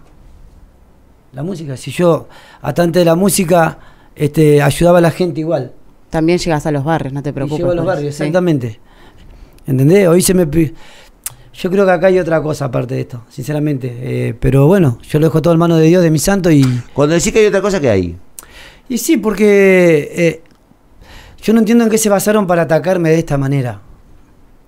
La 1.34 1.43
música. 1.43 1.75
Si 1.75 1.91
yo, 1.91 2.27
atante 2.62 2.99
de 2.99 3.05
la 3.05 3.15
música, 3.15 3.77
este, 4.15 4.62
ayudaba 4.62 4.99
a 4.99 5.01
la 5.01 5.12
gente 5.12 5.41
igual. 5.41 5.73
también 6.10 6.38
llegas 6.39 6.65
a 6.65 6.71
los 6.71 6.86
barrios, 6.86 7.12
no 7.13 7.21
te 7.21 7.31
Y 7.31 7.34
preocupes. 7.34 7.58
llego 7.60 7.71
a 7.71 7.75
los 7.75 7.86
barrios, 7.86 8.15
sí. 8.15 8.23
exactamente. 8.23 8.79
¿Entendés? 9.67 10.08
Hoy 10.08 10.21
se 10.21 10.34
me... 10.34 10.45
Yo 11.55 11.71
creo 11.71 11.86
que 11.86 11.91
acá 11.91 12.08
hay 12.08 12.19
otra 12.19 12.41
cosa 12.43 12.65
aparte 12.65 12.95
de 12.95 13.01
esto, 13.01 13.23
sinceramente. 13.29 13.91
Eh, 14.01 14.34
pero 14.39 14.67
bueno, 14.67 14.99
yo 15.10 15.19
lo 15.19 15.25
dejo 15.25 15.41
todo 15.41 15.53
en 15.53 15.60
manos 15.60 15.79
de 15.79 15.86
Dios, 15.88 16.03
de 16.03 16.12
mi 16.12 16.19
santo 16.19 16.51
y... 16.51 16.63
Cuando 16.93 17.15
decís 17.15 17.34
que 17.34 17.39
hay 17.39 17.45
otra 17.47 17.62
cosa 17.62 17.79
que 17.81 17.89
hay. 17.89 18.15
Y 18.88 18.97
sí, 18.99 19.17
porque 19.17 20.12
eh, 20.15 20.41
yo 21.45 21.53
no 21.53 21.60
entiendo 21.60 21.84
en 21.84 21.91
qué 21.91 21.99
se 21.99 22.10
basaron 22.10 22.47
para 22.47 22.63
atacarme 22.63 23.12
de 23.12 23.19
esta 23.19 23.38
manera. 23.38 23.79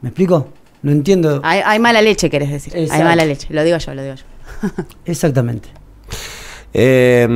¿Me 0.02 0.10
explico? 0.10 0.50
No 0.84 0.92
entiendo. 0.92 1.42
Hay, 1.44 1.62
hay 1.66 1.80
mala 1.80 2.04
leche, 2.04 2.30
querés 2.30 2.52
decir. 2.52 2.72
Hay 2.92 3.04
mala 3.04 3.26
leche. 3.26 3.48
Lo 3.50 3.64
digo 3.64 3.80
yo, 3.80 3.96
lo 3.96 4.04
digo 4.04 4.14
yo. 4.14 4.24
Exactamente. 5.06 5.70
Eh, 6.72 7.28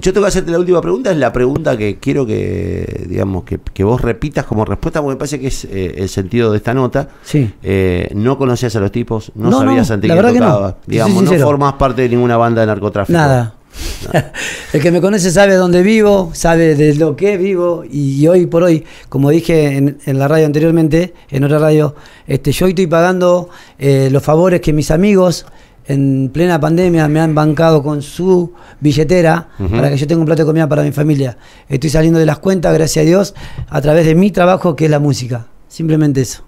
yo 0.00 0.12
te 0.12 0.18
voy 0.18 0.24
a 0.24 0.28
hacerte 0.28 0.50
la 0.50 0.58
última 0.58 0.80
pregunta, 0.80 1.12
es 1.12 1.18
la 1.18 1.32
pregunta 1.32 1.76
que 1.76 2.00
quiero 2.00 2.26
que, 2.26 3.06
digamos, 3.08 3.44
que, 3.44 3.60
que 3.60 3.84
vos 3.84 4.00
repitas 4.00 4.44
como 4.44 4.64
respuesta, 4.64 5.00
porque 5.00 5.14
me 5.14 5.18
parece 5.18 5.38
que 5.38 5.46
es 5.46 5.66
eh, 5.66 5.94
el 5.98 6.08
sentido 6.08 6.50
de 6.50 6.56
esta 6.56 6.74
nota. 6.74 7.10
Sí. 7.22 7.54
Eh, 7.62 8.10
no 8.16 8.36
conocías 8.36 8.74
a 8.74 8.80
los 8.80 8.90
tipos, 8.90 9.30
no, 9.36 9.50
No, 9.50 9.62
no, 9.62 9.68
sabías 9.68 9.88
ante 9.92 10.08
quién 10.08 10.18
que 10.18 10.24
no. 10.24 10.32
tocaba. 10.32 10.70
Soy 10.70 10.78
Digamos, 10.88 11.22
no 11.22 11.32
formás 11.34 11.74
parte 11.74 12.02
de 12.02 12.08
ninguna 12.08 12.36
banda 12.36 12.62
de 12.62 12.66
narcotráfico. 12.66 13.16
Nada. 13.16 13.54
El 14.72 14.80
que 14.80 14.90
me 14.90 15.00
conoce 15.00 15.30
sabe 15.30 15.54
dónde 15.54 15.82
vivo, 15.82 16.30
sabe 16.32 16.74
de 16.74 16.94
lo 16.94 17.16
que 17.16 17.36
vivo 17.36 17.84
y 17.88 18.26
hoy 18.26 18.46
por 18.46 18.62
hoy, 18.62 18.84
como 19.08 19.30
dije 19.30 19.76
en, 19.76 19.98
en 20.04 20.18
la 20.18 20.28
radio 20.28 20.46
anteriormente, 20.46 21.14
en 21.30 21.44
otra 21.44 21.58
radio, 21.58 21.94
este, 22.26 22.52
yo 22.52 22.66
hoy 22.66 22.72
estoy 22.72 22.86
pagando 22.86 23.48
eh, 23.78 24.08
los 24.10 24.22
favores 24.22 24.60
que 24.60 24.72
mis 24.72 24.90
amigos 24.90 25.46
en 25.86 26.30
plena 26.32 26.60
pandemia 26.60 27.08
me 27.08 27.20
han 27.20 27.34
bancado 27.34 27.82
con 27.82 28.00
su 28.02 28.52
billetera 28.80 29.48
para 29.70 29.90
que 29.90 29.96
yo 29.96 30.06
tenga 30.06 30.20
un 30.20 30.26
plato 30.26 30.42
de 30.42 30.46
comida 30.46 30.68
para 30.68 30.82
mi 30.82 30.92
familia. 30.92 31.36
Estoy 31.68 31.90
saliendo 31.90 32.20
de 32.20 32.26
las 32.26 32.38
cuentas, 32.38 32.72
gracias 32.74 33.02
a 33.04 33.06
Dios, 33.06 33.34
a 33.68 33.80
través 33.80 34.06
de 34.06 34.14
mi 34.14 34.30
trabajo 34.30 34.76
que 34.76 34.84
es 34.84 34.90
la 34.90 35.00
música. 35.00 35.46
Simplemente 35.70 36.20
eso. 36.20 36.42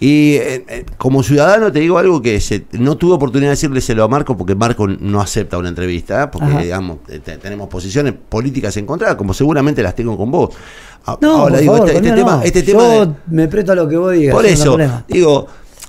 Y 0.00 0.34
eh, 0.34 0.64
eh, 0.68 0.84
como 0.98 1.22
ciudadano 1.22 1.70
te 1.70 1.78
digo 1.78 1.96
algo 1.96 2.20
que 2.20 2.40
se- 2.40 2.64
no 2.72 2.96
tuve 2.96 3.14
oportunidad 3.14 3.50
de 3.50 3.54
decirleselo 3.54 4.02
a 4.02 4.08
Marco 4.08 4.36
porque 4.36 4.56
Marco 4.56 4.88
no 4.88 5.20
acepta 5.20 5.56
una 5.58 5.68
entrevista, 5.68 6.24
¿eh? 6.24 6.26
porque 6.32 6.48
Ajá. 6.48 6.60
digamos 6.60 6.98
te- 7.04 7.20
tenemos 7.20 7.68
posiciones 7.68 8.14
políticas 8.28 8.76
encontradas, 8.76 9.14
como 9.14 9.32
seguramente 9.32 9.80
las 9.80 9.94
tengo 9.94 10.16
con 10.16 10.28
vos. 10.32 10.50
A- 11.06 11.16
No, 11.20 11.36
ahora 11.36 11.58
digo, 11.58 11.74
favor, 11.74 11.88
este, 11.90 11.98
este 12.08 12.16
tema, 12.16 12.36
no. 12.38 12.42
este 12.42 12.60
yo 12.62 12.66
tema 12.66 12.82
de- 13.06 13.14
me 13.28 13.46
presto 13.48 13.72
a 13.72 13.74
lo 13.76 13.88
que 13.88 13.96
vos 13.96 14.12
digas. 14.12 14.34
por 14.34 14.44
eso, 14.44 14.76
digo, 15.06 15.46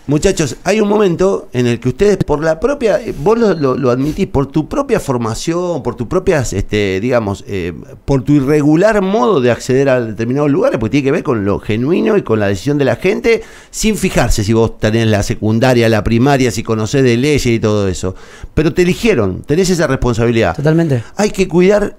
muchachos, 0.08 0.58
hay 0.64 0.80
un 0.82 0.88
momento 0.90 1.48
en 1.54 1.68
el 1.68 1.80
que 1.80 1.90
ustedes, 1.90 2.18
por 2.18 2.44
la 2.44 2.60
propia, 2.60 3.00
eh, 3.02 3.14
vos 3.18 3.38
lo, 3.40 3.54
lo- 3.54 3.76
lo 3.78 3.90
admitís, 3.92 4.28
por 4.28 4.48
tu 4.48 4.68
propia 4.70 5.00
formación, 5.00 5.82
por 5.84 5.96
tu 5.96 6.08
propias, 6.08 6.54
este, 6.54 7.00
digamos, 7.00 7.44
eh, 7.48 7.74
por 8.06 8.24
tu 8.24 8.34
irregular 8.34 9.02
modo 9.02 9.42
de 9.42 9.52
acceder 9.52 9.90
a 9.90 10.02
determinados 10.02 10.52
lugares, 10.52 10.80
porque 10.80 10.92
tiene 10.92 11.06
que 11.06 11.12
ver 11.12 11.24
con 11.24 11.44
lo 11.46 11.60
genuino 11.60 12.18
y 12.18 12.22
con 12.22 12.40
la 12.40 12.48
decisión 12.48 12.78
de 12.78 12.86
la 12.86 12.96
gente, 12.98 13.42
sin 13.72 13.98
fijarse 13.98 14.44
si 14.44 14.54
vos 14.54 14.78
tenés 14.80 15.08
la 15.08 15.24
secundaria, 15.24 15.90
la 15.90 16.04
primaria, 16.04 16.52
si 16.52 16.64
conocés 16.64 17.04
de 17.04 17.18
leyes 17.18 17.46
y 17.48 17.60
todo 17.60 17.88
eso. 17.88 18.16
Pero 18.54 18.74
te 18.74 18.84
eligieron, 18.84 19.42
tenés 19.44 19.70
esa 19.70 19.88
responsabilidad. 19.88 20.56
Totalmente. 20.56 21.04
Hay 21.16 21.32
que 21.32 21.48
cuidar 21.48 21.98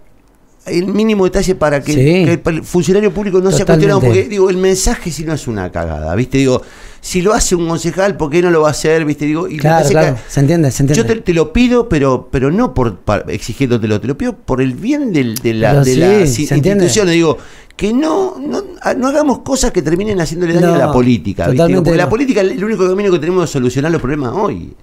el 0.66 0.86
mínimo 0.88 1.22
detalle 1.24 1.54
para 1.54 1.80
que, 1.80 1.92
Sí. 1.92 2.00
que 2.24 2.40
el 2.50 2.64
funcionario 2.64 3.12
público 3.14 3.40
no 3.40 3.52
sea 3.52 3.64
cuestionado, 3.64 4.00
porque 4.00 4.24
digo, 4.24 4.50
el 4.50 4.56
mensaje 4.56 5.12
si 5.12 5.22
no 5.24 5.32
es 5.32 5.46
una 5.46 5.70
cagada, 5.70 6.12
¿viste? 6.16 6.38
Digo, 6.38 6.60
si 7.06 7.22
lo 7.22 7.32
hace 7.34 7.54
un 7.54 7.68
concejal, 7.68 8.16
¿por 8.16 8.30
qué 8.30 8.42
no 8.42 8.50
lo 8.50 8.62
va 8.62 8.68
a 8.68 8.70
hacer? 8.72 9.04
¿Viste? 9.04 9.26
Digo, 9.26 9.46
y 9.46 9.58
Claro, 9.58 9.88
claro. 9.88 10.16
Se 10.28 10.40
entiende, 10.40 10.72
se 10.72 10.82
entiende. 10.82 11.02
yo 11.08 11.14
te, 11.14 11.20
te 11.22 11.32
lo 11.34 11.52
pido, 11.52 11.88
pero 11.88 12.28
pero 12.32 12.50
no 12.50 12.74
por 12.74 12.98
exigiéndotelo, 13.28 14.00
te 14.00 14.08
lo 14.08 14.18
pido 14.18 14.32
por 14.36 14.60
el 14.60 14.74
bien 14.74 15.12
del- 15.12 15.36
de, 15.36 15.54
la, 15.54 15.70
Pero 15.70 15.84
de 15.84 16.26
sí, 16.26 16.42
entiende. 16.50 16.84
instituciones. 16.84 17.14
Digo, 17.14 17.38
que 17.76 17.92
no, 17.92 18.36
no, 18.40 18.60
ha- 18.82 18.94
no 18.94 19.06
hagamos 19.06 19.40
cosas 19.40 19.70
que 19.70 19.82
terminen 19.82 20.20
haciéndole 20.20 20.54
daño 20.54 20.66
No, 20.68 20.74
a 20.74 20.78
la 20.78 20.92
política. 20.92 21.46
¿viste? 21.46 21.66
Digo, 21.68 21.82
porque 21.84 21.96
la 21.96 22.08
política 22.08 22.40
es 22.40 22.50
el 22.52 22.64
único 22.64 22.88
camino 22.88 23.12
que 23.12 23.18
tenemos 23.20 23.42
de 23.42 23.46
solucionar 23.52 23.92
los 23.92 24.00
problemas 24.00 24.32
hoy. 24.34 24.74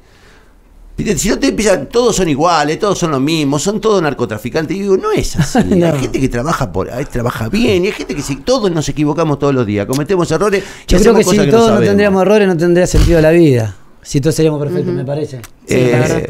Si 1.18 1.28
no 1.30 1.40
te 1.40 1.48
empiezan, 1.48 1.88
todos 1.90 2.16
son 2.16 2.30
iguales, 2.30 2.78
todos 2.78 3.00
son 3.00 3.12
lo 3.12 3.20
mismo, 3.20 3.58
son 3.58 3.82
todos 3.82 4.02
narcotraficantes. 4.02 4.78
Y 4.78 4.82
digo, 4.82 4.96
no 4.96 5.12
es 5.12 5.36
así. 5.36 5.60
No. 5.76 5.88
Hay 5.88 6.00
gente 6.00 6.20
que 6.20 6.30
trabaja 6.30 6.72
por 6.72 6.90
ahí, 6.92 7.04
trabaja 7.06 7.50
bien, 7.50 7.84
y 7.84 7.88
hay 7.88 7.94
gente 7.94 8.14
que 8.16 8.22
si 8.22 8.36
todos 8.38 8.72
nos 8.72 8.88
equivocamos 8.90 9.40
todos 9.40 9.56
los 9.56 9.66
días, 9.66 9.88
cometemos 9.88 10.30
errores. 10.32 10.64
y 10.88 10.92
Yo 10.92 11.00
creo 11.00 11.16
que 11.16 11.24
cosas 11.24 11.46
si 11.46 11.52
todos 11.52 11.72
no, 11.72 11.80
tendríamos 11.80 12.22
errores, 12.22 12.48
no 12.48 12.56
tendría 12.56 12.86
sentido 12.86 13.20
la 13.22 13.32
vida. 13.32 13.76
Si 14.04 14.22
todos 14.22 14.36
seríamos 14.36 14.62
perfectos, 14.62 14.94
me 14.94 15.04
parece. 15.04 15.38
Sí, 15.66 15.74
Eh, 15.76 15.90
la 15.94 16.00
verdad. 16.00 16.30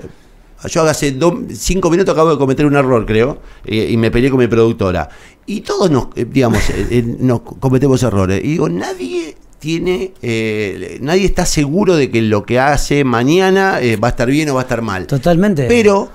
yo 0.69 0.83
hace 0.83 1.11
do- 1.11 1.41
cinco 1.53 1.89
minutos 1.89 2.13
acabo 2.13 2.29
de 2.31 2.37
cometer 2.37 2.65
un 2.65 2.75
error, 2.75 3.05
creo, 3.05 3.39
eh, 3.65 3.89
y 3.91 3.97
me 3.97 4.11
peleé 4.11 4.29
con 4.29 4.39
mi 4.39 4.47
productora. 4.47 5.09
Y 5.45 5.59
todos 5.59 5.91
nos, 5.91 6.07
eh, 6.15 6.25
digamos, 6.29 6.61
eh, 6.69 6.87
eh, 6.89 7.03
nos 7.19 7.41
cometemos 7.41 8.01
errores. 8.03 8.39
Y 8.41 8.47
digo, 8.49 8.69
nadie 8.69 9.35
tiene, 9.63 10.11
eh, 10.21 10.97
nadie 10.99 11.23
está 11.23 11.45
seguro 11.45 11.95
de 11.95 12.11
que 12.11 12.21
lo 12.21 12.43
que 12.45 12.59
hace 12.59 13.05
mañana 13.05 13.79
eh, 13.79 13.95
va 13.95 14.09
a 14.09 14.11
estar 14.11 14.29
bien 14.29 14.49
o 14.49 14.55
va 14.55 14.59
a 14.59 14.63
estar 14.63 14.81
mal. 14.81 15.07
Totalmente. 15.07 15.67
Pero 15.69 16.09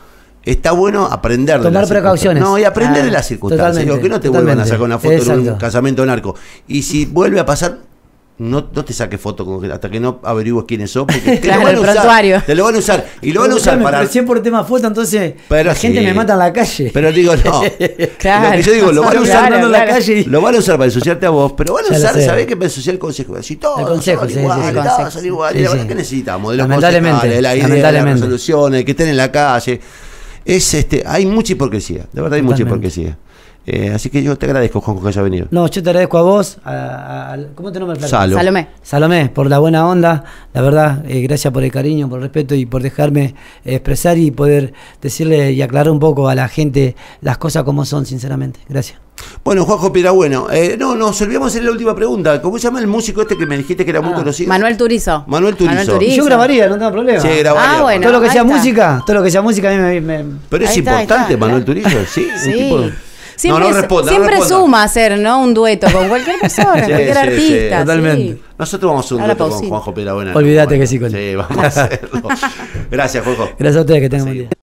está 0.45 0.73
bueno 0.73 1.07
aprender 1.07 1.57
de 1.57 1.65
Tomar 1.65 1.85
las 1.85 1.89
precauciones. 1.89 2.43
No, 2.43 2.59
y 2.59 2.65
aprender 2.65 3.01
Ah, 3.01 3.07
de 3.07 3.11
las 3.11 3.27
circunstancias. 3.27 3.87
Digo, 3.87 3.99
que 4.01 4.11
no 4.11 4.21
te 4.21 4.29
vuelvan 4.29 4.61
a 4.61 4.67
sacar 4.67 4.83
una 4.83 4.99
foto 4.99 5.15
en 5.15 5.21
un 5.23 5.39
Exacto. 5.39 5.59
casamiento 5.59 6.05
narco. 6.05 6.35
Y 6.67 6.83
si 6.83 7.07
vuelve 7.07 7.41
a 7.41 7.47
pasar, 7.47 7.79
no, 8.39 8.69
no 8.73 8.85
te 8.85 8.93
saques 8.93 9.21
foto 9.21 9.45
con- 9.45 9.71
hasta 9.71 9.91
que 9.91 9.99
no 9.99 10.21
averigües 10.23 10.65
quiénes 10.67 10.91
son. 10.91 11.07
Porque 11.07 11.21
te 11.39 11.41
Claro, 11.41 11.61
lo 11.61 11.65
van 11.67 11.69
a 11.69 11.71
el 11.73 11.79
usar. 11.99 12.45
Te 12.47 12.55
lo 12.55 12.65
van 12.65 12.75
a 12.75 12.79
usar. 12.79 13.07
Y 13.21 13.33
lo 13.33 13.41
van 13.41 13.51
a 13.51 13.55
usar 13.57 13.83
para. 13.83 14.03
es 14.03 14.17
por 14.23 14.41
tema 14.43 14.63
foto, 14.65 14.87
entonces 14.87 15.35
Pero 15.49 15.71
la 15.71 15.75
gente 15.75 16.01
me 16.01 16.15
mata 16.15 16.35
en 16.35 16.39
la 16.39 16.53
calle. 16.53 16.91
Pero 16.95 17.11
digo, 17.13 17.35
no. 17.37 17.63
Claro. 18.19 18.51
Lo 18.51 18.57
que 18.57 18.63
yo 18.63 18.73
digo, 18.73 18.93
lo 18.93 19.01
van 19.03 19.09
a 19.09 19.11
Claro, 19.13 19.25
usar 19.25 19.45
andando 19.45 19.67
en 19.67 19.73
la 19.73 19.79
claro. 19.85 19.93
calle 19.99 20.25
Lo 20.27 20.41
van 20.41 20.55
a 20.55 20.59
usar 20.59 20.77
para 20.77 20.85
ensuciarte 20.87 21.27
a 21.27 21.31
vos, 21.31 21.53
pero 21.57 21.75
van 21.75 21.85
a 21.87 21.89
Ya 21.91 21.99
usar. 21.99 22.21
¿sabés 22.23 22.47
qué 22.47 22.57
para 22.57 22.67
ensuciar 22.67 22.95
el 22.95 22.99
consejo? 22.99 23.43
Si 23.43 23.57
todos 23.57 23.81
El 23.81 23.87
consejo, 23.87 24.21
son 24.21 24.29
sí, 24.29 24.35
sí, 24.35 24.41
iguales, 24.41 24.67
sí. 24.67 24.73
todos 24.73 24.87
Consejo, 24.89 25.11
son 25.11 25.27
iguales. 25.27 25.63
La 25.63 25.71
verdad 25.71 25.87
que 25.87 25.95
necesitamos 25.95 26.51
de 26.53 26.57
los 26.59 26.69
Lamentablemente, 26.69 27.43
la 27.43 27.57
idea, 27.57 27.93
las 27.93 28.05
resoluciones, 28.05 28.85
que 28.85 28.91
estén 28.93 29.09
en 29.09 29.17
la 29.17 29.31
calle. 29.33 29.81
Es 30.45 30.73
este, 30.75 31.03
hay 31.07 31.27
mucha 31.27 31.53
hipocresía, 31.53 32.07
de 32.13 32.23
verdad 32.23 32.37
hay 32.37 32.43
mucha 32.43 32.63
hipocresía. 32.63 33.19
Eh, 33.71 33.93
así 33.95 34.09
que 34.09 34.23
yo 34.23 34.35
te 34.37 34.47
agradezco, 34.47 34.81
Juanjo, 34.81 35.03
que 35.03 35.09
haya 35.09 35.21
venido. 35.21 35.47
No, 35.51 35.67
yo 35.69 35.83
te 35.83 35.91
agradezco 35.91 36.17
a 36.17 36.23
vos, 36.23 36.57
a, 36.65 36.73
a- 36.73 37.33
a- 37.35 37.39
¿cómo 37.55 37.71
te 37.71 37.79
nombras? 37.79 38.09
Salo. 38.09 38.35
Salomé. 38.37 38.69
Salomé, 38.83 39.29
por 39.29 39.47
la 39.51 39.59
buena 39.59 39.87
onda, 39.87 40.25
la 40.55 40.63
verdad, 40.63 41.05
eh, 41.07 41.21
gracias 41.21 41.53
por 41.53 41.63
el 41.63 41.71
cariño, 41.71 42.09
por 42.09 42.19
el 42.19 42.23
respeto 42.23 42.55
y 42.55 42.65
por 42.65 42.83
dejarme 42.83 43.35
eh, 43.67 43.75
expresar 43.75 44.17
y 44.17 44.31
poder 44.31 44.73
decirle 45.03 45.53
y 45.53 45.61
aclarar 45.61 45.91
un 45.93 45.99
poco 46.01 46.31
a 46.31 46.35
la 46.35 46.49
gente 46.49 46.97
las 47.21 47.37
cosas 47.37 47.65
como 47.65 47.85
son, 47.85 48.07
sinceramente. 48.07 48.61
Gracias. 48.71 48.99
Bueno, 49.45 49.65
Juanjo 49.65 49.93
Pirabueno, 49.93 50.47
eh, 50.51 50.77
no, 50.79 50.95
nos 50.95 51.21
olvidamos 51.21 51.49
hacer 51.49 51.65
la 51.65 51.73
última 51.73 51.95
pregunta. 51.95 52.41
¿Cómo 52.41 52.57
se 52.57 52.65
llama 52.69 52.79
el 52.81 52.87
músico 52.87 53.21
este 53.21 53.37
que 53.37 53.45
me 53.47 53.59
dijiste 53.59 53.85
que 53.85 53.91
era 53.91 54.01
muy 54.01 54.13
Ah, 54.13 54.17
conocido? 54.17 54.49
Manuel 54.49 54.77
Turizo. 54.79 55.25
Manuel 55.27 55.57
Turizo. 55.57 56.01
Y 56.01 56.17
yo 56.17 56.25
grabaría, 56.25 56.69
no 56.69 56.79
tengo 56.79 56.93
problema. 56.93 57.21
Sí, 57.21 57.29
grabaría. 57.41 57.79
Ah, 57.79 57.83
bueno. 57.83 58.03
todo 58.03 58.13
lo 58.13 58.21
que 58.23 58.31
sea 58.31 58.43
está. 58.43 58.55
música, 58.57 59.03
todo 59.05 59.17
lo 59.17 59.23
que 59.25 59.31
sea 59.31 59.43
música 59.43 59.69
a 59.69 59.73
mí 59.73 59.79
me... 59.79 60.01
me- 60.01 60.25
Pero 60.49 60.65
es 60.65 60.71
Ahí 60.71 60.79
importante, 60.79 61.35
está, 61.35 61.37
Manuel. 61.37 61.65
Turizo, 61.65 61.99
¿sí? 62.09 62.29
Un 62.33 62.39
Sí. 62.41 62.53
tipo- 62.53 62.91
Siempre, 63.39 63.65
No, 63.65 63.71
no 63.71 63.77
responda, 63.77 64.11
siempre 64.11 64.41
suma 64.43 64.83
hacer, 64.83 65.17
¿no? 65.19 65.41
Un 65.41 65.55
dueto 65.55 65.87
con 65.93 66.09
cualquier 66.09 66.41
persona, 66.41 66.85
Sí, 66.85 66.91
cualquier 66.91 67.15
sí, 67.15 67.15
sí, 67.15 67.19
artista. 67.55 67.81
totalmente. 67.81 68.23
sí. 68.35 68.43
Nosotros 68.59 68.91
vamos 68.91 69.05
a 69.05 69.07
hacer 69.07 69.15
un 69.17 69.21
Ahora 69.23 69.35
dueto 69.37 69.57
con. 69.57 69.69
Juanjo 69.69 69.95
Pirabuena. 69.95 70.33
Olvídate 70.35 70.79
que 70.79 70.87
sí, 70.89 70.99
con- 70.99 71.11
Sí, 71.13 71.35
vamos 71.37 71.57
a 71.57 71.67
hacerlo. 71.69 72.23
Gracias, 72.91 73.23
Juanjo. 73.25 73.49
Gracias 73.59 73.77
a 73.77 73.81
ustedes, 73.83 74.01
que 74.01 74.09
tengan 74.11 74.27
Sí. 74.27 74.31
buen 74.35 74.39
día. 74.41 74.49